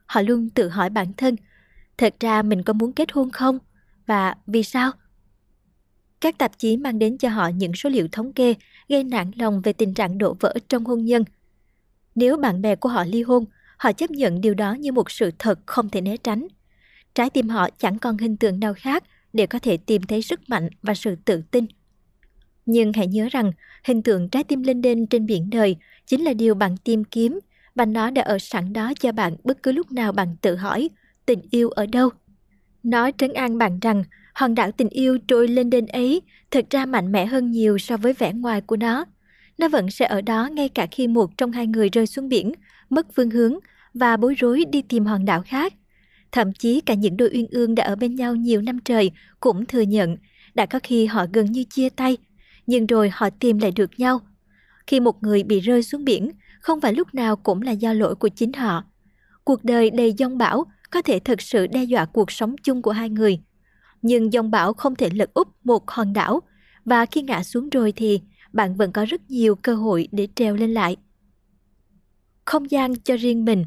Họ 0.06 0.23
luôn 0.23 0.50
tự 0.50 0.69
hỏi 0.69 0.90
bản 0.90 1.12
thân, 1.17 1.37
thật 1.99 2.14
ra 2.20 2.43
mình 2.43 2.62
có 2.62 2.73
muốn 2.73 2.93
kết 2.93 3.12
hôn 3.12 3.31
không? 3.31 3.58
Và 4.06 4.34
vì 4.46 4.62
sao? 4.62 4.93
Các 6.22 6.38
tạp 6.38 6.58
chí 6.58 6.76
mang 6.76 6.98
đến 6.98 7.19
cho 7.19 7.28
họ 7.28 7.48
những 7.48 7.74
số 7.74 7.90
liệu 7.90 8.08
thống 8.12 8.32
kê 8.32 8.54
gây 8.88 9.04
nản 9.04 9.30
lòng 9.36 9.60
về 9.60 9.72
tình 9.72 9.94
trạng 9.94 10.19
đổ 10.19 10.36
vỡ 10.40 10.54
trong 10.69 10.84
hôn 10.84 11.04
nhân. 11.04 11.24
Nếu 12.14 12.36
bạn 12.36 12.62
bè 12.62 12.76
của 12.76 12.88
họ 12.88 13.04
ly 13.04 13.22
hôn, 13.22 13.44
họ 13.76 13.92
chấp 13.92 14.10
nhận 14.10 14.40
điều 14.40 14.54
đó 14.54 14.74
như 14.74 14.92
một 14.92 15.10
sự 15.10 15.30
thật 15.38 15.58
không 15.66 15.88
thể 15.88 16.00
né 16.00 16.16
tránh. 16.16 16.46
Trái 17.14 17.30
tim 17.30 17.48
họ 17.48 17.69
chẳng 17.78 17.98
còn 17.98 18.19
hình 18.19 18.36
tượng 18.36 18.60
nào 18.60 18.74
khác 18.74 19.04
để 19.32 19.46
có 19.46 19.58
thể 19.58 19.76
tìm 19.76 20.02
thấy 20.02 20.22
sức 20.22 20.50
mạnh 20.50 20.69
và 20.82 20.94
sự 20.94 21.16
tự 21.24 21.42
tin– 21.50 21.66
nhưng 22.66 22.92
hãy 22.92 23.06
nhớ 23.06 23.28
rằng 23.30 23.52
hình 23.84 24.02
tượng 24.02 24.28
trái 24.28 24.44
tim 24.44 24.62
lên 24.62 24.82
đên 24.82 25.06
trên 25.06 25.26
biển 25.26 25.50
đời 25.50 25.76
chính 26.06 26.24
là 26.24 26.32
điều 26.32 26.54
bạn 26.54 26.76
tìm 26.76 27.04
kiếm 27.04 27.40
và 27.74 27.84
nó 27.84 28.10
đã 28.10 28.22
ở 28.22 28.38
sẵn 28.38 28.72
đó 28.72 28.92
cho 29.00 29.12
bạn 29.12 29.36
bất 29.44 29.62
cứ 29.62 29.72
lúc 29.72 29.92
nào 29.92 30.12
bạn 30.12 30.36
tự 30.40 30.56
hỏi 30.56 30.90
tình 31.26 31.40
yêu 31.50 31.70
ở 31.70 31.86
đâu. 31.86 32.10
Nó 32.82 33.10
trấn 33.19 33.32
an 33.32 33.58
bạn 33.58 33.78
rằng 33.80 34.04
hòn 34.32 34.55
đảo 34.55 34.70
tình 34.73 34.88
yêu 34.88 35.19
trôi 35.29 35.49
lên 35.49 35.70
đên 35.70 35.87
ấy 35.87 36.23
thật 36.50 36.67
ra 36.70 36.87
mạnh 36.87 37.12
mẽ 37.12 37.26
hơn 37.26 37.50
nhiều 37.50 37.79
so 37.79 37.96
với 37.96 38.12
vẻ 38.12 38.32
ngoài 38.32 38.61
của 38.61 38.76
nó. 38.76 39.05
Nó 39.58 39.69
vẫn 39.69 39.90
sẽ 39.90 40.06
ở 40.06 40.20
đó 40.20 40.49
ngay 40.52 40.69
cả 40.69 40.87
khi 40.90 41.08
một 41.08 41.38
trong 41.38 41.52
hai 41.52 41.67
người 41.67 41.88
rơi 41.88 42.06
xuống 42.06 42.29
biển, 42.29 42.52
mất 42.90 43.06
phương 43.14 43.31
hướng 43.31 43.58
và 43.94 44.17
bối 44.17 44.34
rối 44.34 44.65
đi 44.65 44.82
tìm 44.82 45.05
hòn 45.05 45.24
đảo 45.24 45.43
khác. 45.46 45.74
Thậm 46.32 46.53
chí 46.53 46.81
cả 46.81 46.94
những 46.94 47.17
đôi 47.17 47.31
uyên 47.32 47.46
ương 47.51 47.74
đã 47.74 47.84
ở 47.84 47.96
bên 47.96 48.15
nhau 48.15 48.34
nhiều 48.34 48.62
năm 48.62 48.79
trời 48.84 49.10
cũng 49.41 49.67
thừa 49.67 49.81
nhận 49.81 50.17
đã 50.55 50.67
có 50.67 50.81
khi 50.82 51.06
họ 51.06 51.27
gần 51.32 51.53
như 51.53 51.65
chia 51.65 51.89
tay 51.89 52.17
nhưng 52.67 52.86
rồi 52.86 53.10
họ 53.12 53.31
tìm 53.31 53.58
lại 53.58 53.72
được 53.77 53.91
nhau. 53.96 54.20
Khi 54.86 55.01
một 55.01 55.22
người 55.22 55.43
bị 55.43 55.60
rơi 55.60 55.82
xuống 55.82 56.05
biển, 56.05 56.31
không 56.60 56.81
phải 56.81 56.93
lúc 56.93 57.15
nào 57.15 57.36
cũng 57.36 57.62
là 57.62 57.72
do 57.72 57.93
lỗi 57.93 58.15
của 58.15 58.29
chính 58.29 58.53
họ. 58.53 58.84
Cuộc 59.44 59.65
đời 59.65 59.91
đầy 59.91 60.12
giông 60.12 60.39
bão 60.39 60.65
có 60.91 61.03
thể 61.03 61.19
thực 61.19 61.43
sự 61.43 61.67
đe 61.67 61.84
dọa 61.84 62.05
cuộc 62.05 62.32
sống 62.32 62.56
chung 62.62 62.82
của 62.82 62.91
hai 62.91 63.08
người. 63.10 63.39
Nhưng 64.02 64.32
dòng 64.32 64.50
bão 64.50 64.72
không 64.74 64.94
thể 64.94 65.10
lật 65.10 65.34
úp 65.34 65.48
một 65.64 65.90
hòn 65.90 66.12
đảo, 66.12 66.40
và 66.84 67.06
khi 67.06 67.22
ngã 67.22 67.42
xuống 67.42 67.70
rồi 67.70 67.92
thì 67.92 68.20
bạn 68.52 68.76
vẫn 68.76 68.92
có 68.92 69.04
rất 69.04 69.30
nhiều 69.30 69.54
cơ 69.54 69.74
hội 69.74 70.08
để 70.12 70.28
treo 70.34 70.56
lên 70.56 70.74
lại. 70.74 70.96
Không 72.44 72.70
gian 72.70 72.94
cho 73.00 73.16
riêng 73.16 73.44
mình 73.44 73.64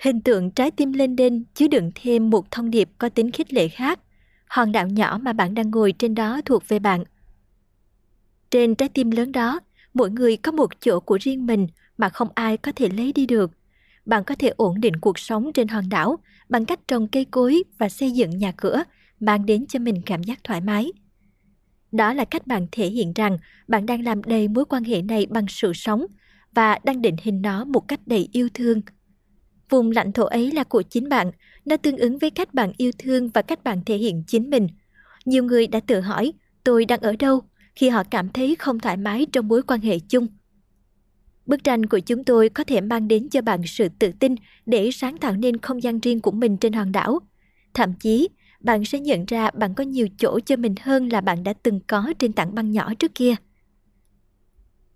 Hình 0.00 0.20
tượng 0.20 0.50
trái 0.50 0.70
tim 0.70 0.92
lên 0.92 1.16
đên 1.16 1.44
chứa 1.54 1.68
đựng 1.68 1.90
thêm 1.94 2.30
một 2.30 2.50
thông 2.50 2.70
điệp 2.70 2.90
có 2.98 3.08
tính 3.08 3.30
khích 3.30 3.52
lệ 3.52 3.68
khác. 3.68 4.00
Hòn 4.48 4.72
đảo 4.72 4.88
nhỏ 4.88 5.18
mà 5.22 5.32
bạn 5.32 5.54
đang 5.54 5.70
ngồi 5.70 5.92
trên 5.92 6.14
đó 6.14 6.40
thuộc 6.44 6.68
về 6.68 6.78
bạn– 6.78 7.04
trên 8.50 8.74
trái 8.74 8.88
tim 8.88 9.10
lớn 9.10 9.32
đó, 9.32 9.60
mỗi 9.94 10.10
người 10.10 10.36
có 10.36 10.52
một 10.52 10.80
chỗ 10.80 11.00
của 11.00 11.18
riêng 11.20 11.46
mình 11.46 11.66
mà 11.98 12.08
không 12.08 12.28
ai 12.34 12.56
có 12.56 12.72
thể 12.76 12.88
lấy 12.88 13.12
đi 13.12 13.26
được. 13.26 13.50
Bạn 14.08 14.24
có 14.24 14.34
thể 14.34 14.48
ổn 14.56 14.80
định 14.80 14.96
cuộc 14.96 15.18
sống 15.18 15.52
trên 15.52 15.68
hòn 15.68 15.88
đảo 15.88 16.18
bằng 16.48 16.64
cách 16.64 16.80
trồng 16.88 17.08
cây 17.08 17.24
cối 17.24 17.62
và 17.78 17.88
xây 17.88 18.10
dựng 18.10 18.38
nhà 18.38 18.52
cửa, 18.56 18.82
mang 19.20 19.46
đến 19.46 19.66
cho 19.66 19.78
mình 19.78 20.02
cảm 20.06 20.22
giác 20.22 20.44
thoải 20.44 20.60
mái. 20.60 20.92
Đó 21.92 22.12
là 22.12 22.24
cách 22.24 22.46
bạn 22.46 22.66
thể 22.72 22.86
hiện 22.86 23.12
rằng 23.12 23.38
bạn 23.68 23.86
đang 23.86 24.04
làm 24.04 24.22
đầy 24.22 24.48
mối 24.48 24.64
quan 24.64 24.84
hệ 24.84 25.02
này 25.02 25.26
bằng 25.30 25.44
sự 25.48 25.72
sống 25.74 26.06
và 26.54 26.78
đang 26.84 27.02
định 27.02 27.16
hình 27.22 27.42
nó 27.42 27.64
một 27.64 27.88
cách 27.88 28.00
đầy 28.06 28.28
yêu 28.32 28.48
thương. 28.54 28.80
Vùng 29.70 29.90
lãnh 29.90 30.12
thổ 30.12 30.24
ấy 30.24 30.52
là 30.52 30.64
của 30.64 30.82
chính 30.82 31.08
bạn, 31.08 31.30
nó 31.64 31.76
tương 31.76 31.96
ứng 31.96 32.18
với 32.18 32.30
cách 32.30 32.54
bạn 32.54 32.72
yêu 32.76 32.90
thương 32.98 33.28
và 33.28 33.42
cách 33.42 33.64
bạn 33.64 33.80
thể 33.86 33.96
hiện 33.96 34.22
chính 34.26 34.50
mình. 34.50 34.68
Nhiều 35.24 35.44
người 35.44 35.66
đã 35.66 35.80
tự 35.80 36.00
hỏi, 36.00 36.32
tôi 36.64 36.84
đang 36.84 37.00
ở 37.00 37.16
đâu? 37.18 37.42
khi 37.78 37.88
họ 37.88 38.02
cảm 38.10 38.28
thấy 38.28 38.56
không 38.58 38.78
thoải 38.78 38.96
mái 38.96 39.26
trong 39.32 39.48
mối 39.48 39.62
quan 39.62 39.80
hệ 39.80 39.98
chung. 39.98 40.26
Bức 41.48 41.64
tranh 41.64 41.86
của 41.86 41.98
chúng 41.98 42.24
tôi 42.24 42.48
có 42.48 42.64
thể 42.64 42.80
mang 42.80 43.08
đến 43.08 43.28
cho 43.28 43.42
bạn 43.42 43.60
sự 43.66 43.88
tự 43.98 44.12
tin 44.18 44.34
để 44.66 44.90
sáng 44.92 45.16
tạo 45.18 45.32
nên 45.32 45.58
không 45.58 45.82
gian 45.82 46.00
riêng 46.00 46.20
của 46.20 46.30
mình 46.30 46.56
trên 46.56 46.72
hòn 46.72 46.92
đảo. 46.92 47.18
Thậm 47.74 47.92
chí, 48.00 48.28
bạn 48.60 48.84
sẽ 48.84 49.00
nhận 49.00 49.24
ra 49.24 49.50
bạn 49.50 49.74
có 49.74 49.84
nhiều 49.84 50.06
chỗ 50.18 50.40
cho 50.40 50.56
mình 50.56 50.74
hơn 50.80 51.08
là 51.08 51.20
bạn 51.20 51.44
đã 51.44 51.52
từng 51.62 51.80
có 51.86 52.12
trên 52.18 52.32
tảng 52.32 52.54
băng 52.54 52.70
nhỏ 52.70 52.94
trước 52.98 53.14
kia. 53.14 53.34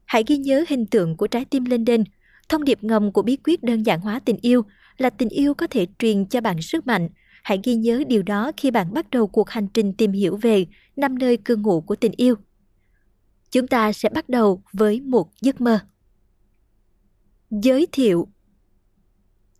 Hãy 0.05 0.25
ghi 0.27 0.37
nhớ 0.37 0.65
hình 0.69 0.87
tượng 0.87 1.17
của 1.17 1.27
trái 1.27 1.45
tim 1.45 1.65
lên 1.65 1.85
đên, 1.85 2.05
Thông 2.49 2.65
điệp 2.65 2.85
ngầm 2.85 3.13
của 3.13 3.23
bí 3.23 3.37
quyết 3.45 3.63
đơn 3.63 3.83
giản 3.83 4.01
hóa 4.01 4.21
tình 4.25 4.37
yêu 4.43 4.63
là 4.99 5.11
tình 5.11 5.29
yêu 5.29 5.55
có 5.55 5.67
thể 5.67 5.87
truyền 5.99 6.27
cho 6.27 6.41
bạn 6.41 6.63
sức 6.63 6.87
mạnh. 6.87 7.09
Hãy 7.43 7.61
ghi 7.65 7.75
nhớ 7.75 8.03
điều 8.09 8.23
đó 8.23 8.53
khi 8.57 8.71
bạn 8.71 8.95
bắt 8.95 9.11
đầu 9.11 9.27
cuộc 9.27 9.51
hành 9.51 9.69
trình 9.75 9.93
tìm 9.93 10.13
hiểu 10.13 10.37
về 10.37 10.67
năm 10.97 11.19
nơi 11.19 11.37
cư 11.37 11.57
ngụ 11.57 11.81
của 11.81 11.97
tình 11.97 12.13
yêu. 12.17 12.35
Chúng 13.51 13.67
ta 13.67 13.93
sẽ 13.93 14.09
bắt 14.09 14.29
đầu 14.29 14.63
với 14.73 15.01
một 15.01 15.31
giấc 15.41 15.61
mơ. 15.61 15.79
Giới 17.61 17.87
thiệu 17.93 18.29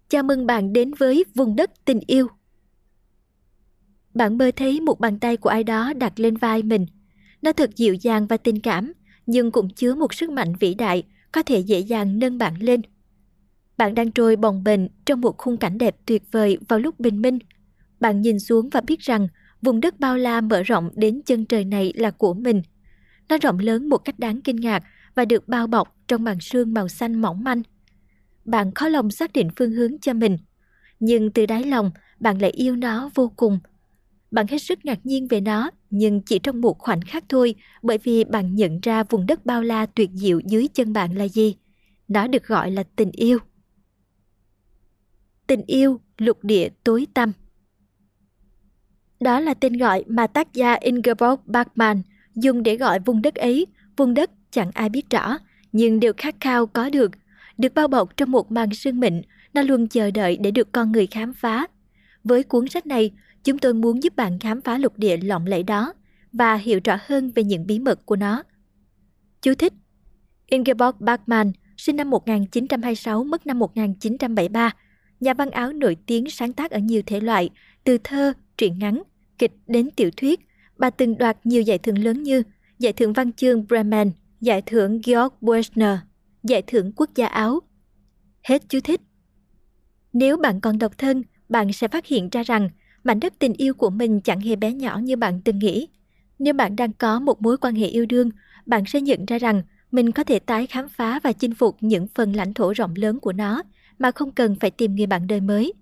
Chào 0.09 0.23
mừng 0.23 0.47
bạn 0.47 0.73
đến 0.73 0.91
với 0.99 1.25
vùng 1.35 1.57
đất 1.57 1.71
tình 1.85 2.01
yêu. 2.07 2.27
Bạn 4.15 4.39
mơ 4.39 4.51
thấy 4.57 4.81
một 4.81 5.01
bàn 5.01 5.19
tay 5.19 5.37
của 5.37 5.49
ai 5.49 5.65
đó 5.65 5.93
đặt 5.93 6.21
lên 6.21 6.37
vai 6.37 6.63
mình. 6.63 6.87
Nó 7.43 7.53
thật 7.53 7.71
dịu 7.77 7.95
dàng 7.95 8.27
và 8.27 8.37
tình 8.37 8.61
cảm, 8.61 8.93
nhưng 9.27 9.51
cũng 9.51 9.69
chứa 9.71 9.95
một 9.95 10.15
sức 10.15 10.31
mạnh 10.31 10.55
vĩ 10.61 10.75
đại, 10.75 11.03
có 11.33 11.43
thể 11.43 11.59
dễ 11.59 11.79
dàng 11.79 12.19
nâng 12.19 12.39
bạn 12.39 12.55
lên. 12.61 12.81
Bạn 13.77 13.95
đang 13.95 14.11
trôi 14.11 14.37
bồng 14.37 14.65
bềnh 14.65 14.81
trong 15.07 15.21
một 15.21 15.39
khung 15.39 15.57
cảnh 15.57 15.79
đẹp 15.79 15.97
tuyệt 16.07 16.23
vời 16.31 16.59
vào 16.69 16.79
lúc 16.79 17.01
bình 17.01 17.23
minh. 17.23 17.39
Bạn 18.01 18.21
nhìn 18.21 18.41
xuống 18.41 18.69
và 18.69 18.81
biết 18.81 19.01
rằng 19.01 19.29
vùng 19.63 19.81
đất 19.81 20.01
bao 20.01 20.17
la 20.17 20.41
mở 20.41 20.63
rộng 20.63 20.91
đến 20.95 21.21
chân 21.27 21.45
trời 21.45 21.65
này 21.65 21.93
là 21.97 22.11
của 22.11 22.35
mình. 22.35 22.63
Nó 23.29 23.39
rộng 23.43 23.59
lớn 23.59 23.89
một 23.89 23.99
cách 23.99 24.19
đáng 24.19 24.41
kinh 24.41 24.57
ngạc 24.57 24.83
và 25.15 25.25
được 25.25 25.49
bao 25.49 25.67
bọc 25.67 25.97
trong 26.09 26.25
màn 26.25 26.41
sương 26.41 26.75
màu 26.75 26.89
xanh 26.89 27.21
mỏng 27.21 27.45
manh. 27.45 27.63
Bạn 28.45 28.75
khó 28.75 28.89
lòng 28.89 29.11
xác 29.11 29.33
định 29.33 29.49
phương 29.57 29.73
hướng 29.73 29.99
cho 29.99 30.13
mình, 30.13 30.39
nhưng 31.01 31.31
từ 31.31 31.47
đáy 31.47 31.65
lòng 31.65 31.91
bạn 32.21 32.43
lại 32.43 32.51
yêu 32.51 32.77
nó 32.77 33.11
vô 33.15 33.33
cùng– 33.37 33.59
bạn 34.33 34.47
hết 34.47 34.59
sức 34.59 34.85
ngạc 34.85 35.07
nhiên 35.07 35.29
về 35.29 35.41
nó, 35.41 35.71
nhưng 35.91 36.21
chỉ 36.21 36.39
trong 36.39 36.61
một 36.61 36.79
khoảnh 36.79 37.01
khắc 37.01 37.25
thôi, 37.29 37.55
bởi 37.83 37.99
vì 37.99 38.25
bạn 38.25 38.55
nhận 38.55 38.81
ra 38.81 39.03
vùng 39.03 39.27
đất 39.27 39.47
bao 39.47 39.63
la 39.63 39.87
tuyệt 39.87 40.11
diệu 40.15 40.41
dưới 40.41 40.69
chân 40.75 40.93
bạn 40.93 41.17
là 41.17 41.29
gì. 41.29 41.57
Nó 42.09 42.27
được 42.27 42.47
gọi 42.47 42.71
là 42.71 42.83
tình 42.97 43.11
yêu. 43.13 43.39
Tình 45.47 45.63
yêu 45.67 46.01
lục 46.19 46.45
địa 46.45 46.69
tối 46.85 47.07
tăm 47.15 47.33
Đó 49.21 49.41
là 49.41 49.55
tên 49.55 49.73
gọi 49.73 50.05
mà 50.07 50.27
tác 50.27 50.55
giả 50.55 50.75
Ingeborg 50.75 51.41
Bachmann 51.47 52.03
dùng 52.35 52.63
để 52.63 52.77
gọi 52.77 52.99
vùng 52.99 53.23
đất 53.23 53.35
ấy, 53.35 53.67
vùng 53.97 54.15
đất 54.15 54.31
chẳng 54.51 54.71
ai 54.75 54.89
biết 54.89 55.11
rõ, 55.11 55.39
nhưng 55.73 56.01
đều 56.01 56.13
khát 56.17 56.35
khao 56.41 56.67
có 56.67 56.91
được. 56.91 57.11
Được 57.59 57.75
bao 57.75 57.89
bọc 57.89 58.17
trong 58.17 58.31
một 58.31 58.53
màn 58.53 58.75
sương 58.75 59.01
mịn, 59.01 59.23
nó 59.55 59.63
luôn 59.63 59.89
chờ 59.89 60.11
đợi 60.11 60.37
để 60.41 60.51
được 60.51 60.73
con 60.73 60.93
người 60.93 61.07
khám 61.07 61.35
phá. 61.35 61.67
Với 62.25 62.43
cuốn 62.43 62.69
sách 62.69 62.87
này, 62.87 63.11
Chúng 63.45 63.59
tôi 63.59 63.75
muốn 63.75 64.03
giúp 64.03 64.17
bạn 64.17 64.39
khám 64.39 64.61
phá 64.61 64.79
lục 64.79 64.99
địa 64.99 65.17
lộng 65.17 65.47
lẫy 65.47 65.63
đó 65.63 65.95
và 66.33 66.55
hiểu 66.55 66.81
rõ 66.85 66.99
hơn 67.07 67.31
về 67.35 67.45
những 67.45 67.67
bí 67.67 67.79
mật 67.79 68.07
của 68.07 68.17
nó. 68.17 68.43
Chú 69.43 69.55
thích 69.55 69.73
Ingeborg 70.47 70.97
Bachmann, 70.99 71.53
sinh 71.77 71.97
năm 71.97 72.11
1926, 72.11 73.25
mất 73.25 73.47
năm 73.47 73.59
1973, 73.59 74.71
nhà 75.21 75.35
văn 75.35 75.51
áo 75.51 75.73
nổi 75.73 75.97
tiếng 76.07 76.31
sáng 76.31 76.53
tác 76.53 76.71
ở 76.71 76.79
nhiều 76.79 77.03
thể 77.07 77.21
loại, 77.21 77.51
từ 77.85 77.99
thơ, 78.05 78.33
truyện 78.59 78.79
ngắn, 78.79 79.03
kịch 79.39 79.53
đến 79.67 79.91
tiểu 79.91 80.11
thuyết. 80.17 80.41
Bà 80.79 80.91
từng 80.91 81.19
đoạt 81.19 81.47
nhiều 81.47 81.63
giải 81.63 81.79
thưởng 81.79 81.99
lớn 81.99 82.23
như 82.23 82.43
Giải 82.79 82.93
thưởng 82.93 83.13
Văn 83.13 83.33
chương 83.33 83.67
Bremen, 83.67 84.11
Giải 84.41 84.63
thưởng 84.63 85.01
Georg 85.07 85.35
Buechner, 85.41 85.99
Giải 86.43 86.63
thưởng 86.67 86.93
Quốc 86.97 87.11
gia 87.15 87.27
Áo. 87.27 87.61
Hết 88.43 88.63
chú 88.69 88.79
thích. 88.85 89.01
Nếu 90.13 90.37
bạn 90.37 90.61
còn 90.61 90.79
độc 90.79 90.99
thân, 90.99 91.23
bạn 91.49 91.73
sẽ 91.73 91.89
phát 91.89 92.07
hiện 92.07 92.29
ra 92.29 92.43
rằng 92.43 92.69
mảnh 93.05 93.21
đất 93.21 93.35
tình 93.39 93.53
yêu 93.53 93.75
của 93.75 93.91
mình 93.91 94.21
chẳng 94.21 94.41
hề 94.41 94.57
bé 94.57 94.73
nhỏ 94.73 94.99
như 95.03 95.17
bạn 95.17 95.41
từng 95.45 95.59
nghĩ. 95.59 95.89
Nếu 96.39 96.55
bạn 96.55 96.77
đang 96.77 96.93
có 96.93 97.21
một 97.21 97.43
mối 97.43 97.57
quan 97.57 97.75
hệ 97.75 97.87
yêu 97.87 98.07
đương, 98.07 98.31
bạn 98.67 98.85
sẽ 98.87 99.01
nhận 99.01 99.27
ra 99.27 99.39
rằng 99.39 99.63
mình 99.91 100.13
có 100.13 100.25
thể 100.25 100.39
tái 100.39 100.67
khám 100.67 100.89
phá 100.89 101.21
và 101.23 101.33
chinh 101.33 101.55
phục 101.55 101.77
những 101.81 102.07
phần 102.15 102.37
lãnh 102.37 102.55
thổ 102.55 102.73
rộng 102.73 102.95
lớn 102.97 103.21
của 103.21 103.33
nó 103.33 103.63
mà 103.99 104.11
không 104.11 104.33
cần 104.33 104.57
phải 104.61 104.71
tìm 104.71 104.95
người 104.95 105.07
bạn 105.07 105.27
đời 105.27 105.41
mới. 105.41 105.73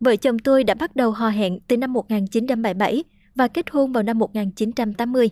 Vợ 0.00 0.16
chồng 0.16 0.38
tôi 0.38 0.64
đã 0.64 0.74
bắt 0.74 0.96
đầu 0.96 1.10
hò 1.10 1.28
hẹn 1.28 1.58
từ 1.68 1.76
năm 1.76 1.92
1977 1.92 3.04
và 3.34 3.48
kết 3.48 3.70
hôn 3.70 3.92
vào 3.92 4.02
năm 4.02 4.18
1980. 4.18 5.30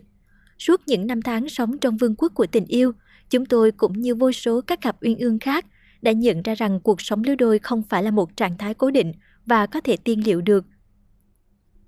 Suốt 0.59 0.81
những 0.87 1.07
năm 1.07 1.23
tháng 1.23 1.49
sống 1.49 1.79
trong 1.79 1.97
vương 1.97 2.15
quốc 2.19 2.33
của 2.35 2.47
tình 2.47 2.65
yêu, 2.67 2.93
chúng 3.31 3.47
tôi 3.47 3.73
cũng 3.73 3.93
như 3.93 4.15
vô 4.15 4.33
số 4.33 4.61
các 4.61 4.81
cặp 4.81 4.97
uyên 5.03 5.19
ương 5.19 5.39
khác 5.39 5.67
đã 6.03 6.13
nhận 6.13 6.43
ra 6.43 6.55
rằng 6.55 6.81
cuộc 6.81 7.01
sống 7.01 7.23
lứa 7.25 7.35
đôi 7.35 7.59
không 7.59 7.83
phải 7.83 8.03
là 8.03 8.11
một 8.11 8.37
trạng 8.37 8.59
thái 8.59 8.75
cố 8.75 8.91
định 8.91 9.13
và 9.47 9.67
có 9.67 9.81
thể 9.81 9.97
tiên 9.97 10.23
liệu 10.27 10.41
được. 10.41 10.65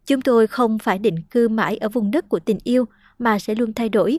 Chúng 0.07 0.21
tôi 0.21 0.47
không 0.47 0.79
phải 0.79 0.99
định 0.99 1.23
cư 1.31 1.49
mãi 1.49 1.77
ở 1.77 1.89
vùng 1.89 2.11
đất 2.11 2.29
của 2.29 2.39
tình 2.39 2.59
yêu 2.65 2.85
mà 3.19 3.39
sẽ 3.39 3.55
luôn 3.55 3.73
thay 3.73 3.89
đổi. 3.89 4.19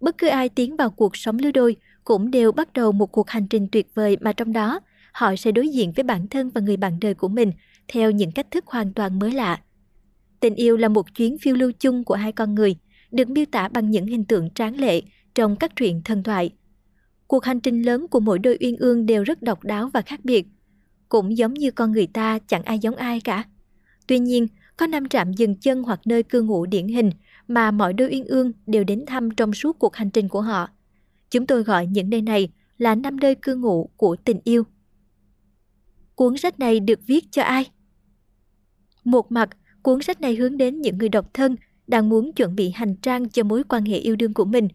Bất 0.00 0.18
cứ 0.18 0.26
ai 0.26 0.48
tiến 0.48 0.76
vào 0.76 0.90
cuộc 0.90 1.16
sống 1.16 1.38
lứa 1.38 1.50
đôi 1.50 1.76
cũng 2.04 2.30
đều 2.30 2.52
bắt 2.52 2.72
đầu 2.72 2.92
một 2.92 3.06
cuộc 3.06 3.30
hành 3.30 3.46
trình 3.48 3.68
tuyệt 3.72 3.94
vời 3.94 4.16
mà 4.20 4.32
trong 4.32 4.52
đó 4.52 4.80
họ 5.12 5.36
sẽ 5.36 5.52
đối 5.52 5.68
diện 5.68 5.92
với 5.92 6.02
bản 6.02 6.28
thân 6.28 6.50
và 6.50 6.60
người 6.60 6.76
bạn 6.76 6.98
đời 7.00 7.14
của 7.14 7.28
mình 7.28 7.52
theo 7.88 8.10
những 8.10 8.32
cách 8.32 8.50
thức 8.50 8.66
hoàn 8.66 8.92
toàn 8.92 9.18
mới 9.18 9.32
lạ. 9.32 9.60
Tình 10.40 10.54
yêu 10.54 10.76
là 10.76 10.88
một 10.88 11.14
chuyến 11.14 11.38
phiêu 11.38 11.54
lưu 11.54 11.72
chung 11.72 12.04
của 12.04 12.14
hai 12.14 12.32
con 12.32 12.54
người, 12.54 12.76
được 13.10 13.30
miêu 13.30 13.44
tả 13.52 13.68
bằng 13.68 13.90
những 13.90 14.06
hình 14.06 14.24
tượng 14.24 14.50
tráng 14.50 14.80
lệ 14.80 15.02
trong 15.36 15.56
các 15.56 15.76
truyện 15.76 16.00
thần 16.04 16.22
thoại. 16.22 16.50
Cuộc 17.26 17.44
hành 17.44 17.60
trình 17.60 17.82
lớn 17.82 18.06
của 18.08 18.20
mỗi 18.20 18.38
đôi 18.38 18.58
uyên 18.60 18.76
ương 18.76 19.06
đều 19.06 19.24
rất 19.24 19.42
độc 19.42 19.64
đáo 19.64 19.90
và 19.92 20.02
khác 20.02 20.20
biệt, 20.24 20.46
cũng 21.08 21.36
giống 21.36 21.54
như 21.54 21.70
con 21.70 21.92
người 21.92 22.06
ta 22.06 22.38
chẳng 22.38 22.62
ai 22.62 22.78
giống 22.78 22.96
ai 22.96 23.20
cả. 23.20 23.44
Tuy 24.06 24.18
nhiên, 24.18 24.46
có 24.76 24.86
năm 24.86 25.08
trạm 25.08 25.32
dừng 25.32 25.56
chân 25.56 25.82
hoặc 25.82 26.00
nơi 26.04 26.22
cư 26.22 26.42
ngụ 26.42 26.66
điển 26.66 26.88
hình 26.88 27.10
mà 27.48 27.70
mọi 27.70 27.92
đôi 27.92 28.08
uyên 28.10 28.24
ương 28.24 28.52
đều 28.66 28.84
đến 28.84 29.04
thăm 29.06 29.30
trong 29.30 29.52
suốt 29.52 29.78
cuộc 29.78 29.96
hành 29.96 30.10
trình 30.10 30.28
của 30.28 30.40
họ. 30.40 30.68
Chúng 31.30 31.46
tôi 31.46 31.62
gọi 31.62 31.86
những 31.86 32.10
nơi 32.10 32.22
này 32.22 32.48
là 32.78 32.94
năm 32.94 33.20
nơi 33.20 33.34
cư 33.34 33.56
ngụ 33.56 33.90
của 33.96 34.16
tình 34.16 34.40
yêu. 34.44 34.62
Cuốn 36.14 36.36
sách 36.36 36.58
này 36.58 36.80
được 36.80 37.00
viết 37.06 37.24
cho 37.30 37.42
ai? 37.42 37.70
Một 39.04 39.32
mặt, 39.32 39.48
cuốn 39.82 40.02
sách 40.02 40.20
này 40.20 40.34
hướng 40.34 40.56
đến 40.56 40.80
những 40.80 40.98
người 40.98 41.08
độc 41.08 41.34
thân 41.34 41.56
đang 41.86 42.08
muốn 42.08 42.32
chuẩn 42.32 42.56
bị 42.56 42.70
hành 42.70 42.96
trang 42.96 43.28
cho 43.28 43.44
mối 43.44 43.64
quan 43.68 43.84
hệ 43.84 43.96
yêu 43.98 44.16
đương 44.16 44.34
của 44.34 44.44
mình. 44.44 44.68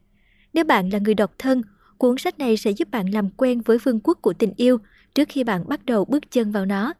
Nếu 0.53 0.63
bạn 0.63 0.89
là 0.89 0.99
người 0.99 1.13
độc 1.13 1.31
thân, 1.37 1.61
cuốn 1.97 2.17
sách 2.17 2.39
này 2.39 2.57
sẽ 2.57 2.71
giúp 2.71 2.91
bạn 2.91 3.09
làm 3.09 3.29
quen 3.29 3.61
với 3.61 3.77
vương 3.77 3.99
quốc 4.03 4.17
của 4.21 4.33
tình 4.33 4.53
yêu 4.57 4.77
trước 5.15 5.29
khi 5.29 5.43
bạn 5.43 5.67
bắt 5.67 5.85
đầu 5.85 6.05
bước 6.05 6.31
chân 6.31 6.51
vào 6.51 6.65
nó. 6.65 6.93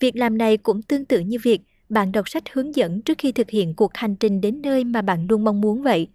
Việc 0.00 0.16
làm 0.16 0.38
này 0.38 0.56
cũng 0.56 0.82
tương 0.82 1.04
tự 1.04 1.20
như 1.20 1.38
việc 1.42 1.60
bạn 1.88 2.12
đọc 2.12 2.28
sách 2.28 2.42
hướng 2.52 2.74
dẫn 2.74 3.02
trước 3.02 3.18
khi 3.18 3.32
thực 3.32 3.50
hiện 3.50 3.74
cuộc 3.74 3.94
hành 3.94 4.16
trình 4.16 4.40
đến 4.40 4.62
nơi 4.62 4.84
mà 4.84 5.02
bạn 5.02 5.26
luôn 5.28 5.44
mong 5.44 5.60
muốn 5.60 5.82
vậy. 5.82 6.08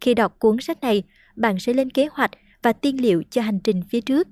Khi 0.00 0.14
đọc 0.14 0.38
cuốn 0.38 0.56
sách 0.60 0.80
này, 0.80 1.02
bạn 1.36 1.58
sẽ 1.58 1.74
lên 1.74 1.90
kế 1.90 2.08
hoạch 2.12 2.30
và 2.62 2.72
tiên 2.72 3.02
liệu 3.02 3.22
cho 3.30 3.42
hành 3.42 3.60
trình 3.60 3.82
phía 3.90 4.00
trước. 4.00 4.28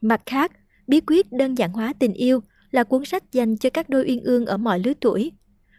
Mặt 0.00 0.22
khác, 0.26 0.52
bí 0.86 1.00
quyết 1.06 1.32
đơn 1.32 1.54
giản 1.54 1.72
hóa 1.72 1.92
tình 1.98 2.12
yêu 2.12 2.40
là 2.70 2.84
cuốn 2.84 3.04
sách 3.04 3.32
dành 3.32 3.56
cho 3.56 3.70
các 3.70 3.88
đôi 3.88 4.04
uyên 4.06 4.20
ương 4.20 4.46
ở 4.46 4.56
mọi 4.56 4.78
lứa 4.78 4.92
tuổi. 5.00 5.32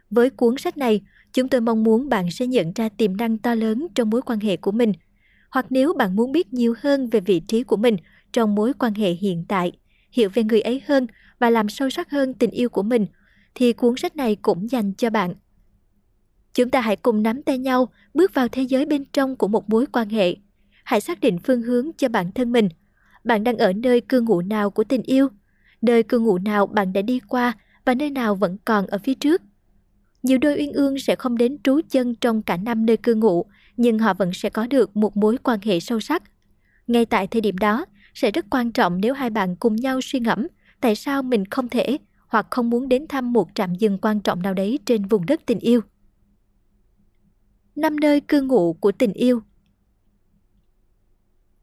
Với 0.10 0.30
cuốn 0.30 0.58
sách 0.58 0.78
này, 0.78 1.02
chúng 1.36 1.50
tôi 1.50 1.62
mong 1.62 1.84
muốn 1.84 2.10
bạn 2.10 2.32
sẽ 2.32 2.48
nhận 2.48 2.72
ra 2.76 2.90
tiềm 2.90 3.18
năng 3.18 3.38
to 3.38 3.56
lớn 3.56 3.88
trong 3.96 4.10
mối 4.10 4.22
quan 4.22 4.40
hệ 4.40 4.58
của 4.58 4.72
mình. 4.72 4.94
Hoặc 5.50 5.66
nếu 5.70 5.94
bạn 5.94 6.16
muốn 6.16 6.32
biết 6.32 6.54
nhiều 6.54 6.74
hơn 6.82 7.10
về 7.10 7.20
vị 7.20 7.40
trí 7.40 7.64
của 7.64 7.78
mình 7.78 7.98
trong 8.34 8.56
mối 8.56 8.74
quan 8.80 8.94
hệ 8.94 9.12
hiện 9.12 9.46
tại, 9.48 9.72
hiểu 10.12 10.30
về 10.34 10.44
người 10.44 10.62
ấy 10.62 10.82
hơn 10.88 11.08
và 11.40 11.50
làm 11.50 11.70
sâu 11.70 11.90
sắc 11.90 12.12
hơn 12.12 12.34
tình 12.34 12.52
yêu 12.52 12.70
của 12.70 12.84
mình, 12.84 13.06
thì 13.56 13.74
cuốn 13.74 13.98
sách 13.98 14.16
này 14.16 14.36
cũng 14.36 14.72
dành 14.72 14.94
cho 14.94 15.10
bạn. 15.10 15.34
Chúng 16.54 16.70
ta 16.70 16.82
hãy 16.82 16.96
cùng 16.96 17.24
nắm 17.24 17.44
tay 17.44 17.58
nhau 17.58 17.90
bước 18.14 18.34
vào 18.34 18.48
thế 18.48 18.62
giới 18.62 18.86
bên 18.86 19.06
trong 19.14 19.36
của 19.36 19.48
một 19.48 19.70
mối 19.70 19.86
quan 19.86 20.10
hệ. 20.10 20.36
Hãy 20.84 21.02
xác 21.02 21.20
định 21.20 21.38
phương 21.44 21.62
hướng 21.62 21.92
cho 21.98 22.10
bản 22.10 22.32
thân 22.32 22.52
mình. 22.52 22.70
Bạn 23.24 23.44
đang 23.44 23.58
ở 23.58 23.74
nơi 23.74 24.02
cư 24.02 24.22
ngụ 24.22 24.42
nào 24.42 24.70
của 24.70 24.84
tình 24.84 25.02
yêu? 25.02 25.28
Nơi 25.82 26.04
cư 26.04 26.20
ngụ 26.20 26.38
nào 26.38 26.68
bạn 26.68 26.94
đã 26.94 27.02
đi 27.02 27.20
qua 27.20 27.54
và 27.86 27.94
nơi 27.94 28.10
nào 28.10 28.36
vẫn 28.36 28.58
còn 28.66 28.88
ở 28.88 28.98
phía 28.98 29.14
trước? 29.14 29.42
Nhiều 30.26 30.38
đôi 30.38 30.58
uyên 30.58 30.74
ương 30.74 31.00
sẽ 31.00 31.16
không 31.16 31.38
đến 31.38 31.58
trú 31.64 31.80
chân 31.90 32.16
trong 32.16 32.42
cả 32.42 32.58
năm 32.58 32.86
nơi 32.86 32.98
cư 32.98 33.16
ngụ, 33.16 33.46
nhưng 33.78 34.00
họ 34.00 34.14
vẫn 34.14 34.34
sẽ 34.34 34.50
có 34.50 34.68
được 34.68 34.98
một 34.98 35.18
mối 35.18 35.38
quan 35.44 35.60
hệ 35.64 35.80
sâu 35.80 36.00
sắc. 36.00 36.24
Ngay 36.88 37.06
tại 37.06 37.28
thời 37.28 37.42
điểm 37.42 37.58
đó, 37.58 37.86
sẽ 38.14 38.32
rất 38.32 38.46
quan 38.50 38.72
trọng 38.72 39.02
nếu 39.02 39.14
hai 39.14 39.30
bạn 39.30 39.56
cùng 39.56 39.76
nhau 39.76 40.00
suy 40.02 40.20
ngẫm 40.20 40.48
tại 40.82 40.96
sao 40.96 41.24
mình 41.24 41.46
không 41.46 41.70
thể 41.70 41.98
hoặc 42.28 42.48
không 42.52 42.70
muốn 42.70 42.90
đến 42.90 43.08
thăm 43.08 43.34
một 43.34 43.50
trạm 43.56 43.76
dừng 43.76 43.98
quan 43.98 44.20
trọng 44.20 44.42
nào 44.42 44.54
đấy 44.54 44.80
trên 44.86 45.06
vùng 45.06 45.26
đất 45.26 45.42
tình 45.46 45.60
yêu. 45.60 45.82
Năm 47.76 48.00
nơi 48.00 48.22
cư 48.22 48.42
ngụ 48.42 48.74
của 48.74 48.92
tình 48.92 49.14
yêu 49.14 49.42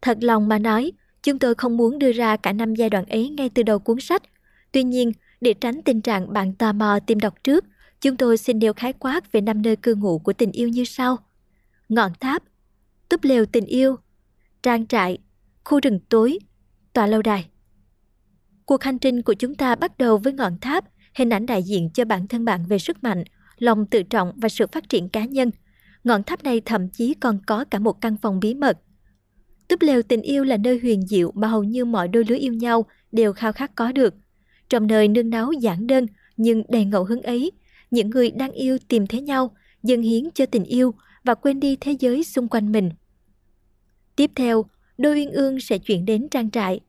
Thật 0.02 0.19
lòng 0.21 0.49
mà 0.49 0.59
nói, 0.59 0.92
chúng 1.23 1.38
tôi 1.38 1.54
không 1.54 1.76
muốn 1.76 1.99
đưa 1.99 2.12
ra 2.12 2.37
cả 2.37 2.52
năm 2.52 2.75
giai 2.75 2.90
đoạn 2.90 3.04
ấy 3.04 3.28
ngay 3.28 3.49
từ 3.49 3.62
đầu 3.62 3.78
cuốn 3.78 4.00
sách. 4.00 4.23
Tuy 4.73 4.83
nhiên, 4.83 5.12
để 5.40 5.54
tránh 5.54 5.83
tình 5.83 6.00
trạng 6.00 6.33
bạn 6.33 6.54
tò 6.54 6.73
mò 6.73 6.99
tìm 7.07 7.21
đọc 7.21 7.35
trước, 7.45 7.64
chúng 8.02 8.16
tôi 8.16 8.37
xin 8.37 8.59
nêu 8.59 8.73
khái 8.73 8.92
quát 8.92 9.32
về 9.32 9.40
năm 9.40 9.62
nơi 9.62 9.76
cư 9.76 9.94
ngụ 9.94 10.18
của 10.18 10.32
tình 10.32 10.52
yêu 10.52 10.68
như 10.68 10.85
sau. 10.85 11.16
Ngọn 11.88 12.12
tháp, 12.21 12.42
túp 13.09 13.25
lều 13.25 13.47
tình 13.47 13.64
yêu, 13.66 13.97
trang 14.62 14.87
trại, 14.87 15.18
khu 15.64 15.80
rừng 15.80 16.00
tối, 16.09 16.38
tòa 16.92 17.06
lâu 17.06 17.23
đài. 17.23 17.49
Cuộc 18.66 18.82
hành 18.82 18.99
trình 18.99 19.23
của 19.23 19.35
chúng 19.35 19.54
ta 19.54 19.75
bắt 19.75 19.99
đầu 19.99 20.18
với 20.18 20.32
ngọn 20.32 20.59
tháp, 20.61 20.85
hình 21.14 21.30
ảnh 21.30 21.47
đại 21.47 21.62
diện 21.62 21.90
cho 21.94 22.04
bản 22.04 22.28
thân 22.28 22.44
bạn 22.44 22.64
về 22.68 22.78
sức 22.78 23.04
mạnh, 23.04 23.25
lòng 23.59 23.87
tự 23.87 24.02
trọng 24.02 24.32
và 24.37 24.49
sự 24.49 24.66
phát 24.73 24.88
triển 24.88 25.09
cá 25.09 25.25
nhân. 25.25 25.50
Ngọn 26.04 26.23
tháp 26.23 26.44
này 26.44 26.61
thậm 26.61 26.88
chí 26.88 27.14
còn 27.14 27.38
có 27.47 27.64
cả 27.64 27.78
một 27.78 28.00
căn 28.00 28.16
phòng 28.23 28.40
bí 28.40 28.54
mật. 28.54 28.78
Túp 29.68 29.82
lều 29.82 30.02
tình 30.02 30.23
yêu 30.23 30.44
là 30.44 30.56
nơi 30.56 30.78
huyền 30.78 31.06
diệu 31.06 31.32
mà 31.35 31.49
hầu 31.49 31.64
như 31.64 31.85
mọi 31.85 32.09
đôi 32.09 32.25
lứa 32.28 32.37
yêu 32.38 32.52
nhau 32.52 32.85
đều 33.12 33.32
khao 33.32 33.52
khát 33.52 33.75
có 33.75 33.92
được. 33.92 34.14
Trong 34.68 34.87
nơi 34.87 35.09
nương 35.09 35.30
náu 35.30 35.52
giản 35.52 35.87
đơn 35.87 36.06
nhưng 36.37 36.62
đầy 36.68 36.85
ngẫu 36.85 37.04
hứng 37.04 37.23
ấy, 37.23 37.52
những 37.92 38.11
người 38.11 38.30
đang 38.30 38.52
yêu 38.52 38.78
tìm 38.88 39.06
thấy 39.06 39.20
nhau, 39.20 39.56
dâng 39.82 40.02
hiến 40.02 40.30
cho 40.34 40.46
tình 40.46 40.64
yêu 40.64 40.94
và 41.25 41.34
quên 41.34 41.61
đi 41.61 41.76
thế 41.76 41.92
giới 41.92 42.25
xung 42.25 42.49
quanh 42.49 42.72
mình. 42.72 42.90
Tiếp 44.16 44.30
theo, 44.34 44.64
đôi 44.99 45.14
uyên 45.14 45.30
ương 45.30 45.61
sẽ 45.61 45.78
chuyển 45.78 46.04
đến 46.04 46.28
trang 46.28 46.50
trại. 46.50 46.80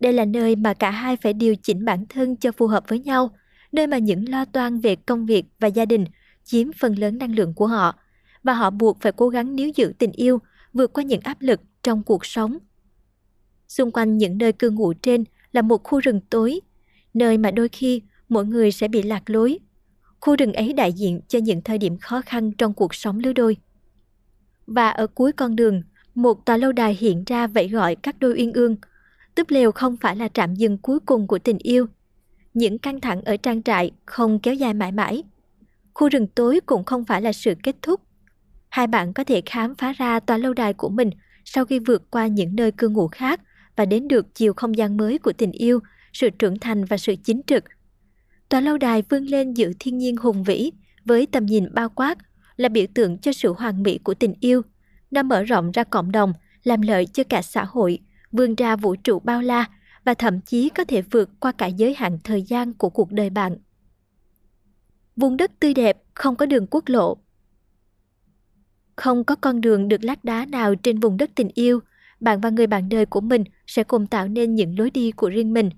Đây 0.00 0.12
là 0.12 0.24
nơi 0.24 0.56
mà 0.56 0.74
cả 0.74 0.90
hai 0.90 1.16
phải 1.16 1.32
điều 1.32 1.54
chỉnh 1.62 1.84
bản 1.84 2.04
thân 2.08 2.36
cho 2.36 2.52
phù 2.52 2.66
hợp 2.66 2.84
với 2.88 2.98
nhau, 2.98 3.30
nơi 3.72 3.86
mà 3.86 3.98
những 3.98 4.28
lo 4.28 4.44
toan 4.44 4.80
về 4.80 4.96
công 4.96 5.26
việc 5.26 5.44
và 5.60 5.68
gia 5.68 5.84
đình 5.84 6.04
chiếm 6.44 6.72
phần 6.72 6.98
lớn 6.98 7.18
năng 7.18 7.34
lượng 7.34 7.54
của 7.54 7.66
họ, 7.66 7.98
và 8.42 8.54
họ 8.54 8.70
buộc 8.70 9.00
phải 9.00 9.12
cố 9.12 9.28
gắng 9.28 9.56
níu 9.56 9.70
giữ 9.74 9.92
tình 9.98 10.12
yêu 10.12 10.38
vượt 10.72 10.92
qua 10.92 11.04
những 11.04 11.20
áp 11.20 11.42
lực 11.42 11.60
trong 11.82 12.02
cuộc 12.02 12.26
sống. 12.26 12.58
Xung 13.68 13.90
quanh 13.90 14.18
những 14.18 14.38
nơi 14.38 14.52
cư 14.52 14.70
ngụ 14.70 14.92
trên 14.92 15.24
là 15.52 15.62
một 15.62 15.84
khu 15.84 16.00
rừng 16.00 16.20
tối, 16.30 16.60
nơi 17.14 17.38
mà 17.38 17.50
đôi 17.50 17.68
khi 17.68 18.02
mỗi 18.28 18.46
người 18.46 18.72
sẽ 18.72 18.88
bị 18.88 19.02
lạc 19.02 19.30
lối. 19.30 19.58
Khu 20.20 20.36
rừng 20.36 20.52
ấy 20.52 20.72
đại 20.72 20.92
diện 20.92 21.20
cho 21.28 21.38
những 21.38 21.62
thời 21.62 21.78
điểm 21.78 21.98
khó 21.98 22.20
khăn 22.26 22.52
trong 22.52 22.74
cuộc 22.74 22.94
sống 22.94 23.18
lứa 23.18 23.32
đôi. 23.32 23.56
Và 24.66 24.90
ở 24.90 25.06
cuối 25.06 25.32
con 25.32 25.56
đường, 25.56 25.82
một 26.14 26.46
tòa 26.46 26.56
lâu 26.56 26.72
đài 26.72 26.94
hiện 27.00 27.24
ra 27.26 27.46
vẫy 27.46 27.68
gọi 27.68 27.96
các 27.96 28.18
đôi 28.18 28.34
uyên 28.38 28.52
ương. 28.52 28.76
Túp 29.34 29.50
lều 29.50 29.72
không 29.72 29.96
phải 29.96 30.16
là 30.16 30.28
trạm 30.28 30.54
dừng 30.54 30.78
cuối 30.78 31.00
cùng 31.00 31.26
của 31.26 31.38
tình 31.38 31.58
yêu. 31.58 31.86
Những 32.54 32.78
căng 32.78 33.00
thẳng 33.00 33.22
ở 33.22 33.36
trang 33.36 33.62
trại 33.62 33.90
không 34.04 34.38
kéo 34.38 34.54
dài 34.54 34.74
mãi 34.74 34.92
mãi. 34.92 35.22
Khu 35.94 36.08
rừng 36.08 36.26
tối 36.26 36.60
cũng 36.66 36.84
không 36.84 37.04
phải 37.04 37.22
là 37.22 37.32
sự 37.32 37.54
kết 37.62 37.76
thúc. 37.82 38.00
Hai 38.68 38.86
bạn 38.86 39.12
có 39.12 39.24
thể 39.24 39.42
khám 39.46 39.74
phá 39.74 39.92
ra 39.92 40.20
tòa 40.20 40.38
lâu 40.38 40.54
đài 40.54 40.72
của 40.72 40.88
mình 40.88 41.10
sau 41.44 41.64
khi 41.64 41.78
vượt 41.78 42.10
qua 42.10 42.26
những 42.26 42.56
nơi 42.56 42.72
cư 42.72 42.88
ngụ 42.88 43.08
khác 43.08 43.40
và 43.76 43.84
đến 43.84 44.08
được 44.08 44.34
chiều 44.34 44.54
không 44.54 44.76
gian 44.76 44.96
mới 44.96 45.18
của 45.18 45.32
tình 45.32 45.52
yêu, 45.52 45.80
sự 46.12 46.30
trưởng 46.30 46.58
thành 46.58 46.84
và 46.84 46.96
sự 46.96 47.14
chính 47.24 47.40
trực. 47.46 47.64
Tòa 48.50 48.60
lâu 48.60 48.78
đài 48.78 49.02
vươn 49.02 49.24
lên 49.24 49.54
giữa 49.54 49.70
thiên 49.78 49.98
nhiên 49.98 50.16
hùng 50.16 50.44
vĩ 50.44 50.70
với 51.04 51.26
tầm 51.26 51.46
nhìn 51.46 51.74
bao 51.74 51.88
quát 51.88 52.18
là 52.56 52.68
biểu 52.68 52.86
tượng 52.94 53.18
cho 53.18 53.32
sự 53.32 53.52
hoàn 53.52 53.82
mỹ 53.82 53.98
của 53.98 54.14
tình 54.14 54.34
yêu. 54.40 54.62
Nó 55.10 55.22
mở 55.22 55.42
rộng 55.42 55.70
ra 55.72 55.84
cộng 55.84 56.12
đồng, 56.12 56.32
làm 56.64 56.82
lợi 56.82 57.06
cho 57.06 57.24
cả 57.24 57.42
xã 57.42 57.64
hội, 57.64 57.98
vươn 58.32 58.54
ra 58.54 58.76
vũ 58.76 58.96
trụ 58.96 59.18
bao 59.18 59.42
la 59.42 59.64
và 60.04 60.14
thậm 60.14 60.40
chí 60.40 60.68
có 60.68 60.84
thể 60.84 61.02
vượt 61.02 61.30
qua 61.40 61.52
cả 61.52 61.66
giới 61.66 61.94
hạn 61.94 62.18
thời 62.24 62.42
gian 62.42 62.72
của 62.72 62.90
cuộc 62.90 63.12
đời 63.12 63.30
bạn. 63.30 63.56
Vùng 65.16 65.36
đất 65.36 65.50
tươi 65.60 65.74
đẹp, 65.74 66.02
không 66.14 66.36
có 66.36 66.46
đường 66.46 66.66
quốc 66.66 66.84
lộ, 66.86 67.16
không 68.96 69.24
có 69.24 69.34
con 69.34 69.60
đường 69.60 69.88
được 69.88 70.04
lát 70.04 70.24
đá 70.24 70.46
nào 70.46 70.74
trên 70.74 71.00
vùng 71.00 71.16
đất 71.16 71.30
tình 71.34 71.48
yêu, 71.54 71.80
bạn 72.20 72.40
và 72.40 72.50
người 72.50 72.66
bạn 72.66 72.88
đời 72.88 73.06
của 73.06 73.20
mình 73.20 73.44
sẽ 73.66 73.84
cùng 73.84 74.06
tạo 74.06 74.28
nên 74.28 74.54
những 74.54 74.78
lối 74.78 74.90
đi 74.90 75.10
của 75.10 75.28
riêng 75.28 75.52
mình. 75.52 75.70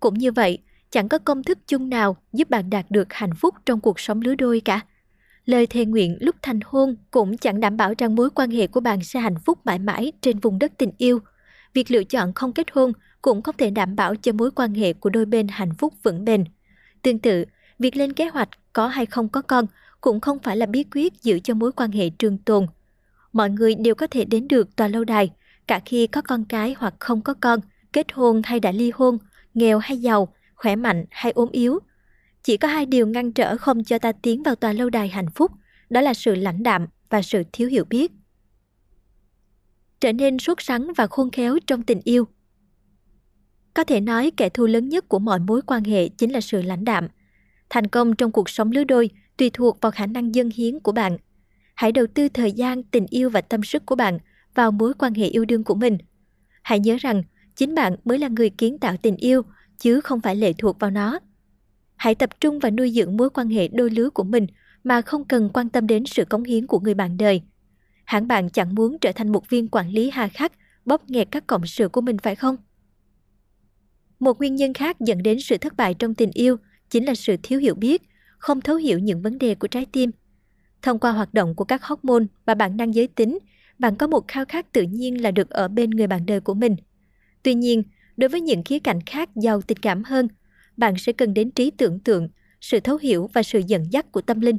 Cũng 0.00 0.18
như 0.18 0.32
vậy, 0.32 0.58
chẳng 0.90 1.08
có 1.08 1.18
công 1.18 1.42
thức 1.42 1.58
chung 1.66 1.90
nào 1.90 2.16
giúp 2.32 2.50
bạn 2.50 2.70
đạt 2.70 2.90
được 2.90 3.12
hạnh 3.12 3.34
phúc 3.34 3.54
trong 3.66 3.80
cuộc 3.80 4.00
sống 4.00 4.20
lứa 4.20 4.34
đôi 4.34 4.60
cả. 4.64 4.80
Lời 5.44 5.66
thề 5.66 5.84
nguyện 5.84 6.16
lúc 6.20 6.36
thành 6.42 6.60
hôn 6.64 6.96
cũng 7.10 7.36
chẳng 7.36 7.60
đảm 7.60 7.76
bảo 7.76 7.94
rằng 7.98 8.14
mối 8.14 8.30
quan 8.30 8.50
hệ 8.50 8.66
của 8.66 8.80
bạn 8.80 9.04
sẽ 9.04 9.20
hạnh 9.20 9.40
phúc 9.44 9.58
mãi 9.64 9.78
mãi 9.78 10.12
trên 10.20 10.38
vùng 10.38 10.58
đất 10.58 10.72
tình 10.78 10.92
yêu. 10.98 11.18
Việc 11.74 11.90
lựa 11.90 12.04
chọn 12.04 12.32
không 12.32 12.52
kết 12.52 12.66
hôn 12.72 12.92
cũng 13.22 13.42
không 13.42 13.54
thể 13.58 13.70
đảm 13.70 13.96
bảo 13.96 14.16
cho 14.16 14.32
mối 14.32 14.50
quan 14.50 14.74
hệ 14.74 14.92
của 14.92 15.10
đôi 15.10 15.24
bên 15.24 15.48
hạnh 15.48 15.74
phúc 15.78 15.94
vững 16.02 16.24
bền. 16.24 16.44
Tương 17.02 17.18
tự, 17.18 17.44
việc 17.78 17.96
lên 17.96 18.12
kế 18.12 18.28
hoạch 18.28 18.48
có 18.72 18.88
hay 18.88 19.06
không 19.06 19.28
có 19.28 19.42
con 19.42 19.66
cũng 20.00 20.20
không 20.20 20.38
phải 20.38 20.56
là 20.56 20.66
bí 20.66 20.84
quyết 20.94 21.22
giữ 21.22 21.38
cho 21.38 21.54
mối 21.54 21.72
quan 21.72 21.92
hệ 21.92 22.10
trường 22.10 22.38
tồn. 22.38 22.66
Mọi 23.32 23.50
người 23.50 23.74
đều 23.74 23.94
có 23.94 24.06
thể 24.06 24.24
đến 24.24 24.48
được 24.48 24.76
tòa 24.76 24.88
lâu 24.88 25.04
đài, 25.04 25.30
cả 25.66 25.80
khi 25.84 26.06
có 26.06 26.22
con 26.22 26.44
cái 26.44 26.74
hoặc 26.78 26.94
không 26.98 27.20
có 27.20 27.34
con, 27.34 27.60
kết 27.92 28.06
hôn 28.12 28.42
hay 28.44 28.60
đã 28.60 28.72
ly 28.72 28.90
hôn, 28.94 29.18
nghèo 29.54 29.78
hay 29.78 29.96
giàu, 29.96 30.28
khỏe 30.58 30.76
mạnh 30.76 31.04
hay 31.10 31.32
ốm 31.32 31.48
yếu. 31.52 31.78
Chỉ 32.42 32.56
có 32.56 32.68
hai 32.68 32.86
điều 32.86 33.06
ngăn 33.06 33.32
trở 33.32 33.56
không 33.56 33.84
cho 33.84 33.98
ta 33.98 34.12
tiến 34.12 34.42
vào 34.42 34.54
tòa 34.54 34.72
lâu 34.72 34.90
đài 34.90 35.08
hạnh 35.08 35.30
phúc, 35.34 35.52
đó 35.90 36.00
là 36.00 36.14
sự 36.14 36.34
lãnh 36.34 36.62
đạm 36.62 36.86
và 37.10 37.22
sự 37.22 37.42
thiếu 37.52 37.68
hiểu 37.68 37.84
biết. 37.84 38.12
Trở 40.00 40.12
nên 40.12 40.38
suốt 40.38 40.60
sắn 40.62 40.92
và 40.96 41.06
khôn 41.06 41.30
khéo 41.30 41.58
trong 41.66 41.82
tình 41.82 42.00
yêu. 42.04 42.24
Có 43.74 43.84
thể 43.84 44.00
nói 44.00 44.32
kẻ 44.36 44.48
thù 44.48 44.66
lớn 44.66 44.88
nhất 44.88 45.08
của 45.08 45.18
mọi 45.18 45.38
mối 45.38 45.62
quan 45.62 45.84
hệ 45.84 46.08
chính 46.08 46.32
là 46.32 46.40
sự 46.40 46.62
lãnh 46.62 46.84
đạm. 46.84 47.08
Thành 47.70 47.86
công 47.86 48.16
trong 48.16 48.32
cuộc 48.32 48.50
sống 48.50 48.72
lứa 48.72 48.84
đôi 48.84 49.10
tùy 49.36 49.50
thuộc 49.50 49.78
vào 49.80 49.92
khả 49.92 50.06
năng 50.06 50.34
dân 50.34 50.50
hiến 50.54 50.80
của 50.80 50.92
bạn. 50.92 51.16
Hãy 51.74 51.92
đầu 51.92 52.06
tư 52.14 52.28
thời 52.28 52.52
gian, 52.52 52.82
tình 52.82 53.06
yêu 53.10 53.30
và 53.30 53.40
tâm 53.40 53.62
sức 53.62 53.86
của 53.86 53.94
bạn 53.94 54.18
vào 54.54 54.70
mối 54.70 54.94
quan 54.98 55.14
hệ 55.14 55.26
yêu 55.26 55.44
đương 55.44 55.64
của 55.64 55.74
mình. 55.74 55.98
Hãy 56.62 56.80
nhớ 56.80 56.96
rằng 57.00 57.22
chính 57.56 57.74
bạn 57.74 57.96
mới 58.04 58.18
là 58.18 58.28
người 58.28 58.50
kiến 58.50 58.78
tạo 58.78 58.96
tình 59.02 59.16
yêu 59.16 59.42
chứ 59.78 60.00
không 60.00 60.20
phải 60.20 60.36
lệ 60.36 60.52
thuộc 60.52 60.80
vào 60.80 60.90
nó. 60.90 61.18
Hãy 61.96 62.14
tập 62.14 62.30
trung 62.40 62.58
và 62.58 62.70
nuôi 62.70 62.90
dưỡng 62.90 63.16
mối 63.16 63.30
quan 63.30 63.48
hệ 63.48 63.68
đôi 63.68 63.90
lứa 63.90 64.10
của 64.10 64.24
mình 64.24 64.46
mà 64.84 65.00
không 65.00 65.24
cần 65.24 65.50
quan 65.54 65.68
tâm 65.68 65.86
đến 65.86 66.06
sự 66.06 66.24
cống 66.24 66.44
hiến 66.44 66.66
của 66.66 66.80
người 66.80 66.94
bạn 66.94 67.16
đời. 67.16 67.42
Hẳn 68.04 68.28
bạn 68.28 68.50
chẳng 68.50 68.74
muốn 68.74 68.98
trở 68.98 69.12
thành 69.12 69.32
một 69.32 69.48
viên 69.50 69.68
quản 69.68 69.90
lý 69.90 70.10
hà 70.10 70.28
khắc, 70.28 70.52
bóp 70.84 71.10
nghẹt 71.10 71.28
các 71.30 71.46
cộng 71.46 71.66
sự 71.66 71.88
của 71.88 72.00
mình 72.00 72.18
phải 72.18 72.34
không? 72.36 72.56
Một 74.20 74.38
nguyên 74.38 74.54
nhân 74.54 74.74
khác 74.74 75.00
dẫn 75.00 75.22
đến 75.22 75.40
sự 75.40 75.58
thất 75.58 75.76
bại 75.76 75.94
trong 75.94 76.14
tình 76.14 76.30
yêu 76.34 76.56
chính 76.90 77.04
là 77.04 77.14
sự 77.14 77.36
thiếu 77.42 77.60
hiểu 77.60 77.74
biết 77.74 78.02
không 78.38 78.60
thấu 78.60 78.76
hiểu 78.76 78.98
những 78.98 79.22
vấn 79.22 79.38
đề 79.38 79.54
của 79.54 79.68
trái 79.68 79.86
tim. 79.92 80.10
Thông 80.82 80.98
qua 80.98 81.12
hoạt 81.12 81.34
động 81.34 81.54
của 81.54 81.64
các 81.64 81.84
hormone 81.84 82.24
và 82.46 82.54
bản 82.54 82.76
năng 82.76 82.94
giới 82.94 83.08
tính, 83.08 83.38
bạn 83.78 83.96
có 83.96 84.06
một 84.06 84.28
khao 84.28 84.44
khát 84.44 84.72
tự 84.72 84.82
nhiên 84.82 85.22
là 85.22 85.30
được 85.30 85.50
ở 85.50 85.68
bên 85.68 85.90
người 85.90 86.06
bạn 86.06 86.26
đời 86.26 86.40
của 86.40 86.54
mình. 86.54 86.76
Tuy 87.42 87.54
nhiên, 87.54 87.82
đối 88.18 88.28
với 88.28 88.40
những 88.40 88.62
khía 88.64 88.78
cạnh 88.78 89.00
khác 89.00 89.30
giàu 89.36 89.62
tình 89.62 89.78
cảm 89.78 90.04
hơn, 90.04 90.28
bạn 90.76 90.94
sẽ 90.98 91.12
cần 91.12 91.34
đến 91.34 91.50
trí 91.50 91.70
tưởng 91.70 91.98
tượng, 91.98 92.28
sự 92.60 92.80
thấu 92.80 92.96
hiểu 92.96 93.30
và 93.32 93.42
sự 93.42 93.62
dẫn 93.66 93.92
dắt 93.92 94.12
của 94.12 94.20
tâm 94.20 94.40
linh. 94.40 94.56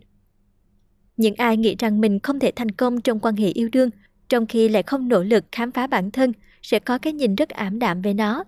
Những 1.18 1.36
ai 1.36 1.58
nghĩ 1.58 1.76
rằng 1.80 2.02
mình 2.02 2.20
không 2.20 2.40
thể 2.40 2.52
thành 2.56 2.72
công 2.72 3.02
trong 3.02 3.20
quan 3.20 3.36
hệ 3.36 3.48
yêu 3.48 3.70
đương, 3.72 3.90
trong 4.30 4.46
khi 4.46 4.70
lại 4.70 4.84
không 4.84 5.08
nỗ 5.08 5.24
lực 5.24 5.46
khám 5.52 5.72
phá 5.72 5.88
bản 5.88 6.12
thân, 6.12 6.34
sẽ 6.62 6.80
có 6.80 6.98
cái 6.98 7.14
nhìn 7.14 7.36
rất 7.36 7.50
ảm 7.50 7.80
đạm 7.80 8.02
về 8.02 8.14
nó. 8.14 8.44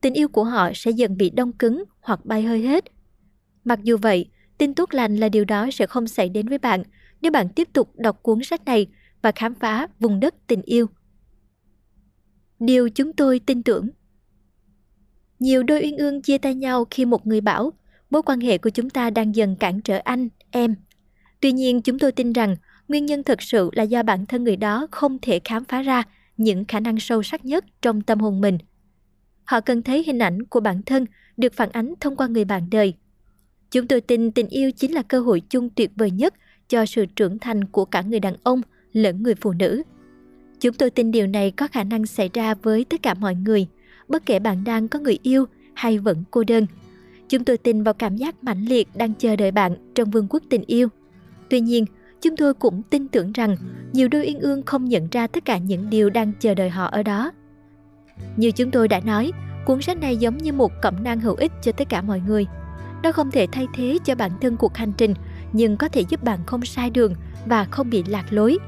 Tình 0.00 0.14
yêu 0.14 0.28
của 0.28 0.44
họ 0.44 0.70
sẽ 0.74 0.90
dần 0.90 1.16
bị 1.16 1.30
đông 1.30 1.52
cứng 1.52 1.84
hoặc 2.00 2.24
bay 2.24 2.42
hơi 2.42 2.62
hết. 2.62 2.84
Mặc 3.64 3.78
dù 3.82 3.96
vậy, 3.96 4.26
Tin 4.60 4.74
tốt 4.74 4.94
lành 4.94 5.16
là 5.16 5.28
điều 5.28 5.44
đó 5.44 5.68
sẽ 5.72 5.86
không 5.86 6.06
xảy 6.06 6.28
đến 6.28 6.48
với 6.48 6.58
bạn 6.58 6.82
nếu 7.20 7.32
bạn 7.32 7.48
tiếp 7.48 7.68
tục 7.72 7.92
đọc 7.96 8.22
cuốn 8.22 8.42
sách 8.42 8.64
này 8.64 8.86
và 9.22 9.32
khám 9.32 9.54
phá 9.54 9.86
vùng 10.00 10.20
đất 10.20 10.34
tình 10.46 10.62
yêu. 10.62 10.86
Điều 12.58 12.88
chúng 12.90 13.12
tôi 13.12 13.40
tin 13.46 13.62
tưởng 13.62 13.88
nhiều 15.40 15.62
đôi 15.62 15.80
uyên 15.82 15.96
ương 15.96 16.22
chia 16.22 16.38
tay 16.38 16.54
nhau 16.54 16.86
khi 16.90 17.04
một 17.04 17.26
người 17.26 17.40
bảo 17.40 17.72
mối 18.10 18.22
quan 18.22 18.40
hệ 18.40 18.58
của 18.58 18.70
chúng 18.70 18.90
ta 18.90 19.10
đang 19.10 19.34
dần 19.34 19.56
cản 19.56 19.80
trở 19.80 20.00
anh, 20.04 20.28
em. 20.50 20.74
Tuy 21.40 21.52
nhiên 21.52 21.82
chúng 21.82 21.98
tôi 21.98 22.12
tin 22.12 22.32
rằng 22.32 22.56
nguyên 22.88 23.06
nhân 23.06 23.22
thực 23.22 23.42
sự 23.42 23.70
là 23.72 23.82
do 23.82 24.02
bản 24.02 24.26
thân 24.26 24.44
người 24.44 24.56
đó 24.56 24.86
không 24.90 25.18
thể 25.22 25.40
khám 25.44 25.64
phá 25.64 25.82
ra 25.82 26.02
những 26.36 26.64
khả 26.64 26.80
năng 26.80 27.00
sâu 27.00 27.22
sắc 27.22 27.44
nhất 27.44 27.64
trong 27.82 28.00
tâm 28.00 28.20
hồn 28.20 28.40
mình. 28.40 28.58
Họ 29.44 29.60
cần 29.60 29.82
thấy 29.82 30.04
hình 30.06 30.18
ảnh 30.18 30.42
của 30.42 30.60
bản 30.60 30.82
thân 30.82 31.06
được 31.36 31.52
phản 31.52 31.70
ánh 31.72 31.94
thông 32.00 32.16
qua 32.16 32.26
người 32.26 32.44
bạn 32.44 32.68
đời– 32.70 32.94
Chúng 33.70 33.86
tôi 33.86 34.00
tin 34.00 34.32
tình 34.32 34.48
yêu 34.48 34.70
chính 34.70 34.92
là 34.92 35.02
cơ 35.02 35.20
hội 35.20 35.42
chung 35.50 35.70
tuyệt 35.70 35.90
vời 35.96 36.10
nhất 36.10 36.34
cho 36.68 36.86
sự 36.86 37.06
trưởng 37.06 37.38
thành 37.38 37.64
của 37.64 37.84
cả 37.84 38.02
người 38.02 38.20
đàn 38.20 38.34
ông 38.42 38.62
lẫn 38.92 39.22
người 39.22 39.34
phụ 39.34 39.52
nữ. 39.52 39.82
Chúng 40.60 40.74
tôi 40.74 40.90
tin 40.90 41.10
điều 41.10 41.26
này 41.26 41.50
có 41.50 41.68
khả 41.68 41.84
năng 41.84 42.06
xảy 42.06 42.30
ra 42.34 42.54
với 42.54 42.84
tất 42.84 43.02
cả 43.02 43.14
mọi 43.14 43.34
người, 43.34 43.66
bất 44.10 44.26
kể 44.26 44.38
bạn 44.38 44.64
đang 44.64 44.88
có 44.88 44.98
người 44.98 45.18
yêu 45.22 45.44
hay 45.74 45.98
vẫn 45.98 46.24
cô 46.30 46.44
đơn. 46.44 46.66
Chúng 47.28 47.44
tôi 47.44 47.58
tin 47.58 47.82
vào 47.82 47.94
cảm 47.94 48.16
giác 48.16 48.44
mãnh 48.44 48.64
liệt 48.64 48.88
đang 48.94 49.14
chờ 49.14 49.36
đợi 49.36 49.50
bạn 49.50 49.76
trong 49.94 50.10
vương 50.10 50.26
quốc 50.30 50.42
tình 50.50 50.64
yêu. 50.66 50.88
Tuy 51.50 51.60
nhiên, 51.60 51.84
chúng 52.20 52.36
tôi 52.36 52.54
cũng 52.54 52.82
tin 52.82 53.08
tưởng 53.08 53.32
rằng 53.32 53.56
nhiều 53.92 54.08
đôi 54.08 54.24
uyên 54.26 54.40
ương 54.40 54.62
không 54.62 54.84
nhận 54.84 55.08
ra 55.10 55.26
tất 55.26 55.44
cả 55.44 55.58
những 55.58 55.90
điều 55.90 56.10
đang 56.10 56.32
chờ 56.40 56.54
đợi 56.54 56.70
họ 56.70 56.86
ở 56.86 57.02
đó. 57.02 57.32
Như 58.36 58.50
chúng 58.50 58.70
tôi 58.70 58.88
đã 58.88 59.00
nói, 59.00 59.32
cuốn 59.66 59.82
sách 59.82 60.00
này 60.00 60.16
giống 60.16 60.38
như 60.38 60.52
một 60.52 60.72
cẩm 60.82 61.04
nang 61.04 61.20
hữu 61.20 61.34
ích 61.34 61.52
cho 61.62 61.72
tất 61.72 61.88
cả 61.88 62.02
mọi 62.02 62.20
người– 62.20 62.46
nó 63.02 63.12
không 63.12 63.30
thể 63.30 63.46
thay 63.52 63.66
thế 63.74 63.98
cho 64.04 64.14
bản 64.14 64.30
thân 64.40 64.56
cuộc 64.56 64.76
hành 64.76 64.92
trình, 64.92 65.14
nhưng 65.52 65.76
có 65.76 65.88
thể 65.88 66.00
giúp 66.08 66.24
bạn 66.24 66.38
không 66.46 66.64
sai 66.64 66.90
đường 66.90 67.14
và 67.46 67.64
không 67.64 67.90
bị 67.90 68.02
lạc 68.02 68.32
lối. 68.32 68.58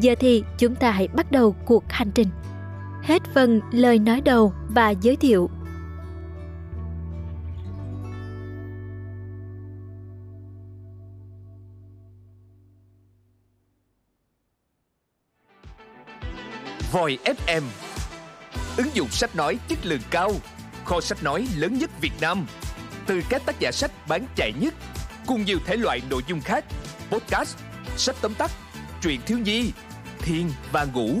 Giờ 0.00 0.14
thì 0.20 0.44
chúng 0.58 0.74
ta 0.74 0.90
hãy 0.90 1.08
bắt 1.08 1.32
đầu 1.32 1.56
cuộc 1.64 1.84
hành 1.88 2.10
trình. 2.14 2.28
Hết 3.02 3.22
phần 3.34 3.60
lời 3.72 3.98
nói 3.98 4.20
đầu 4.20 4.52
và 4.68 4.90
giới 4.90 5.16
thiệu. 5.16 5.50
Voi 16.92 17.18
FM 17.24 17.62
Ứng 18.76 18.86
dụng 18.94 19.08
sách 19.08 19.36
nói 19.36 19.58
chất 19.68 19.78
lượng 19.86 20.00
cao 20.10 20.32
Kho 20.84 21.00
sách 21.00 21.22
nói 21.22 21.46
lớn 21.56 21.78
nhất 21.78 21.90
Việt 22.00 22.12
Nam 22.20 22.46
từ 23.06 23.20
các 23.28 23.42
tác 23.46 23.60
giả 23.60 23.72
sách 23.72 23.90
bán 24.08 24.26
chạy 24.36 24.52
nhất 24.60 24.74
cùng 25.26 25.44
nhiều 25.44 25.58
thể 25.66 25.76
loại 25.76 26.00
nội 26.10 26.22
dung 26.28 26.40
khác, 26.40 26.64
podcast, 27.10 27.56
sách 27.96 28.16
tóm 28.20 28.34
tắt, 28.34 28.50
truyện 29.02 29.20
thiếu 29.26 29.38
nhi, 29.38 29.72
thiên 30.18 30.50
và 30.72 30.84
ngủ 30.84 31.20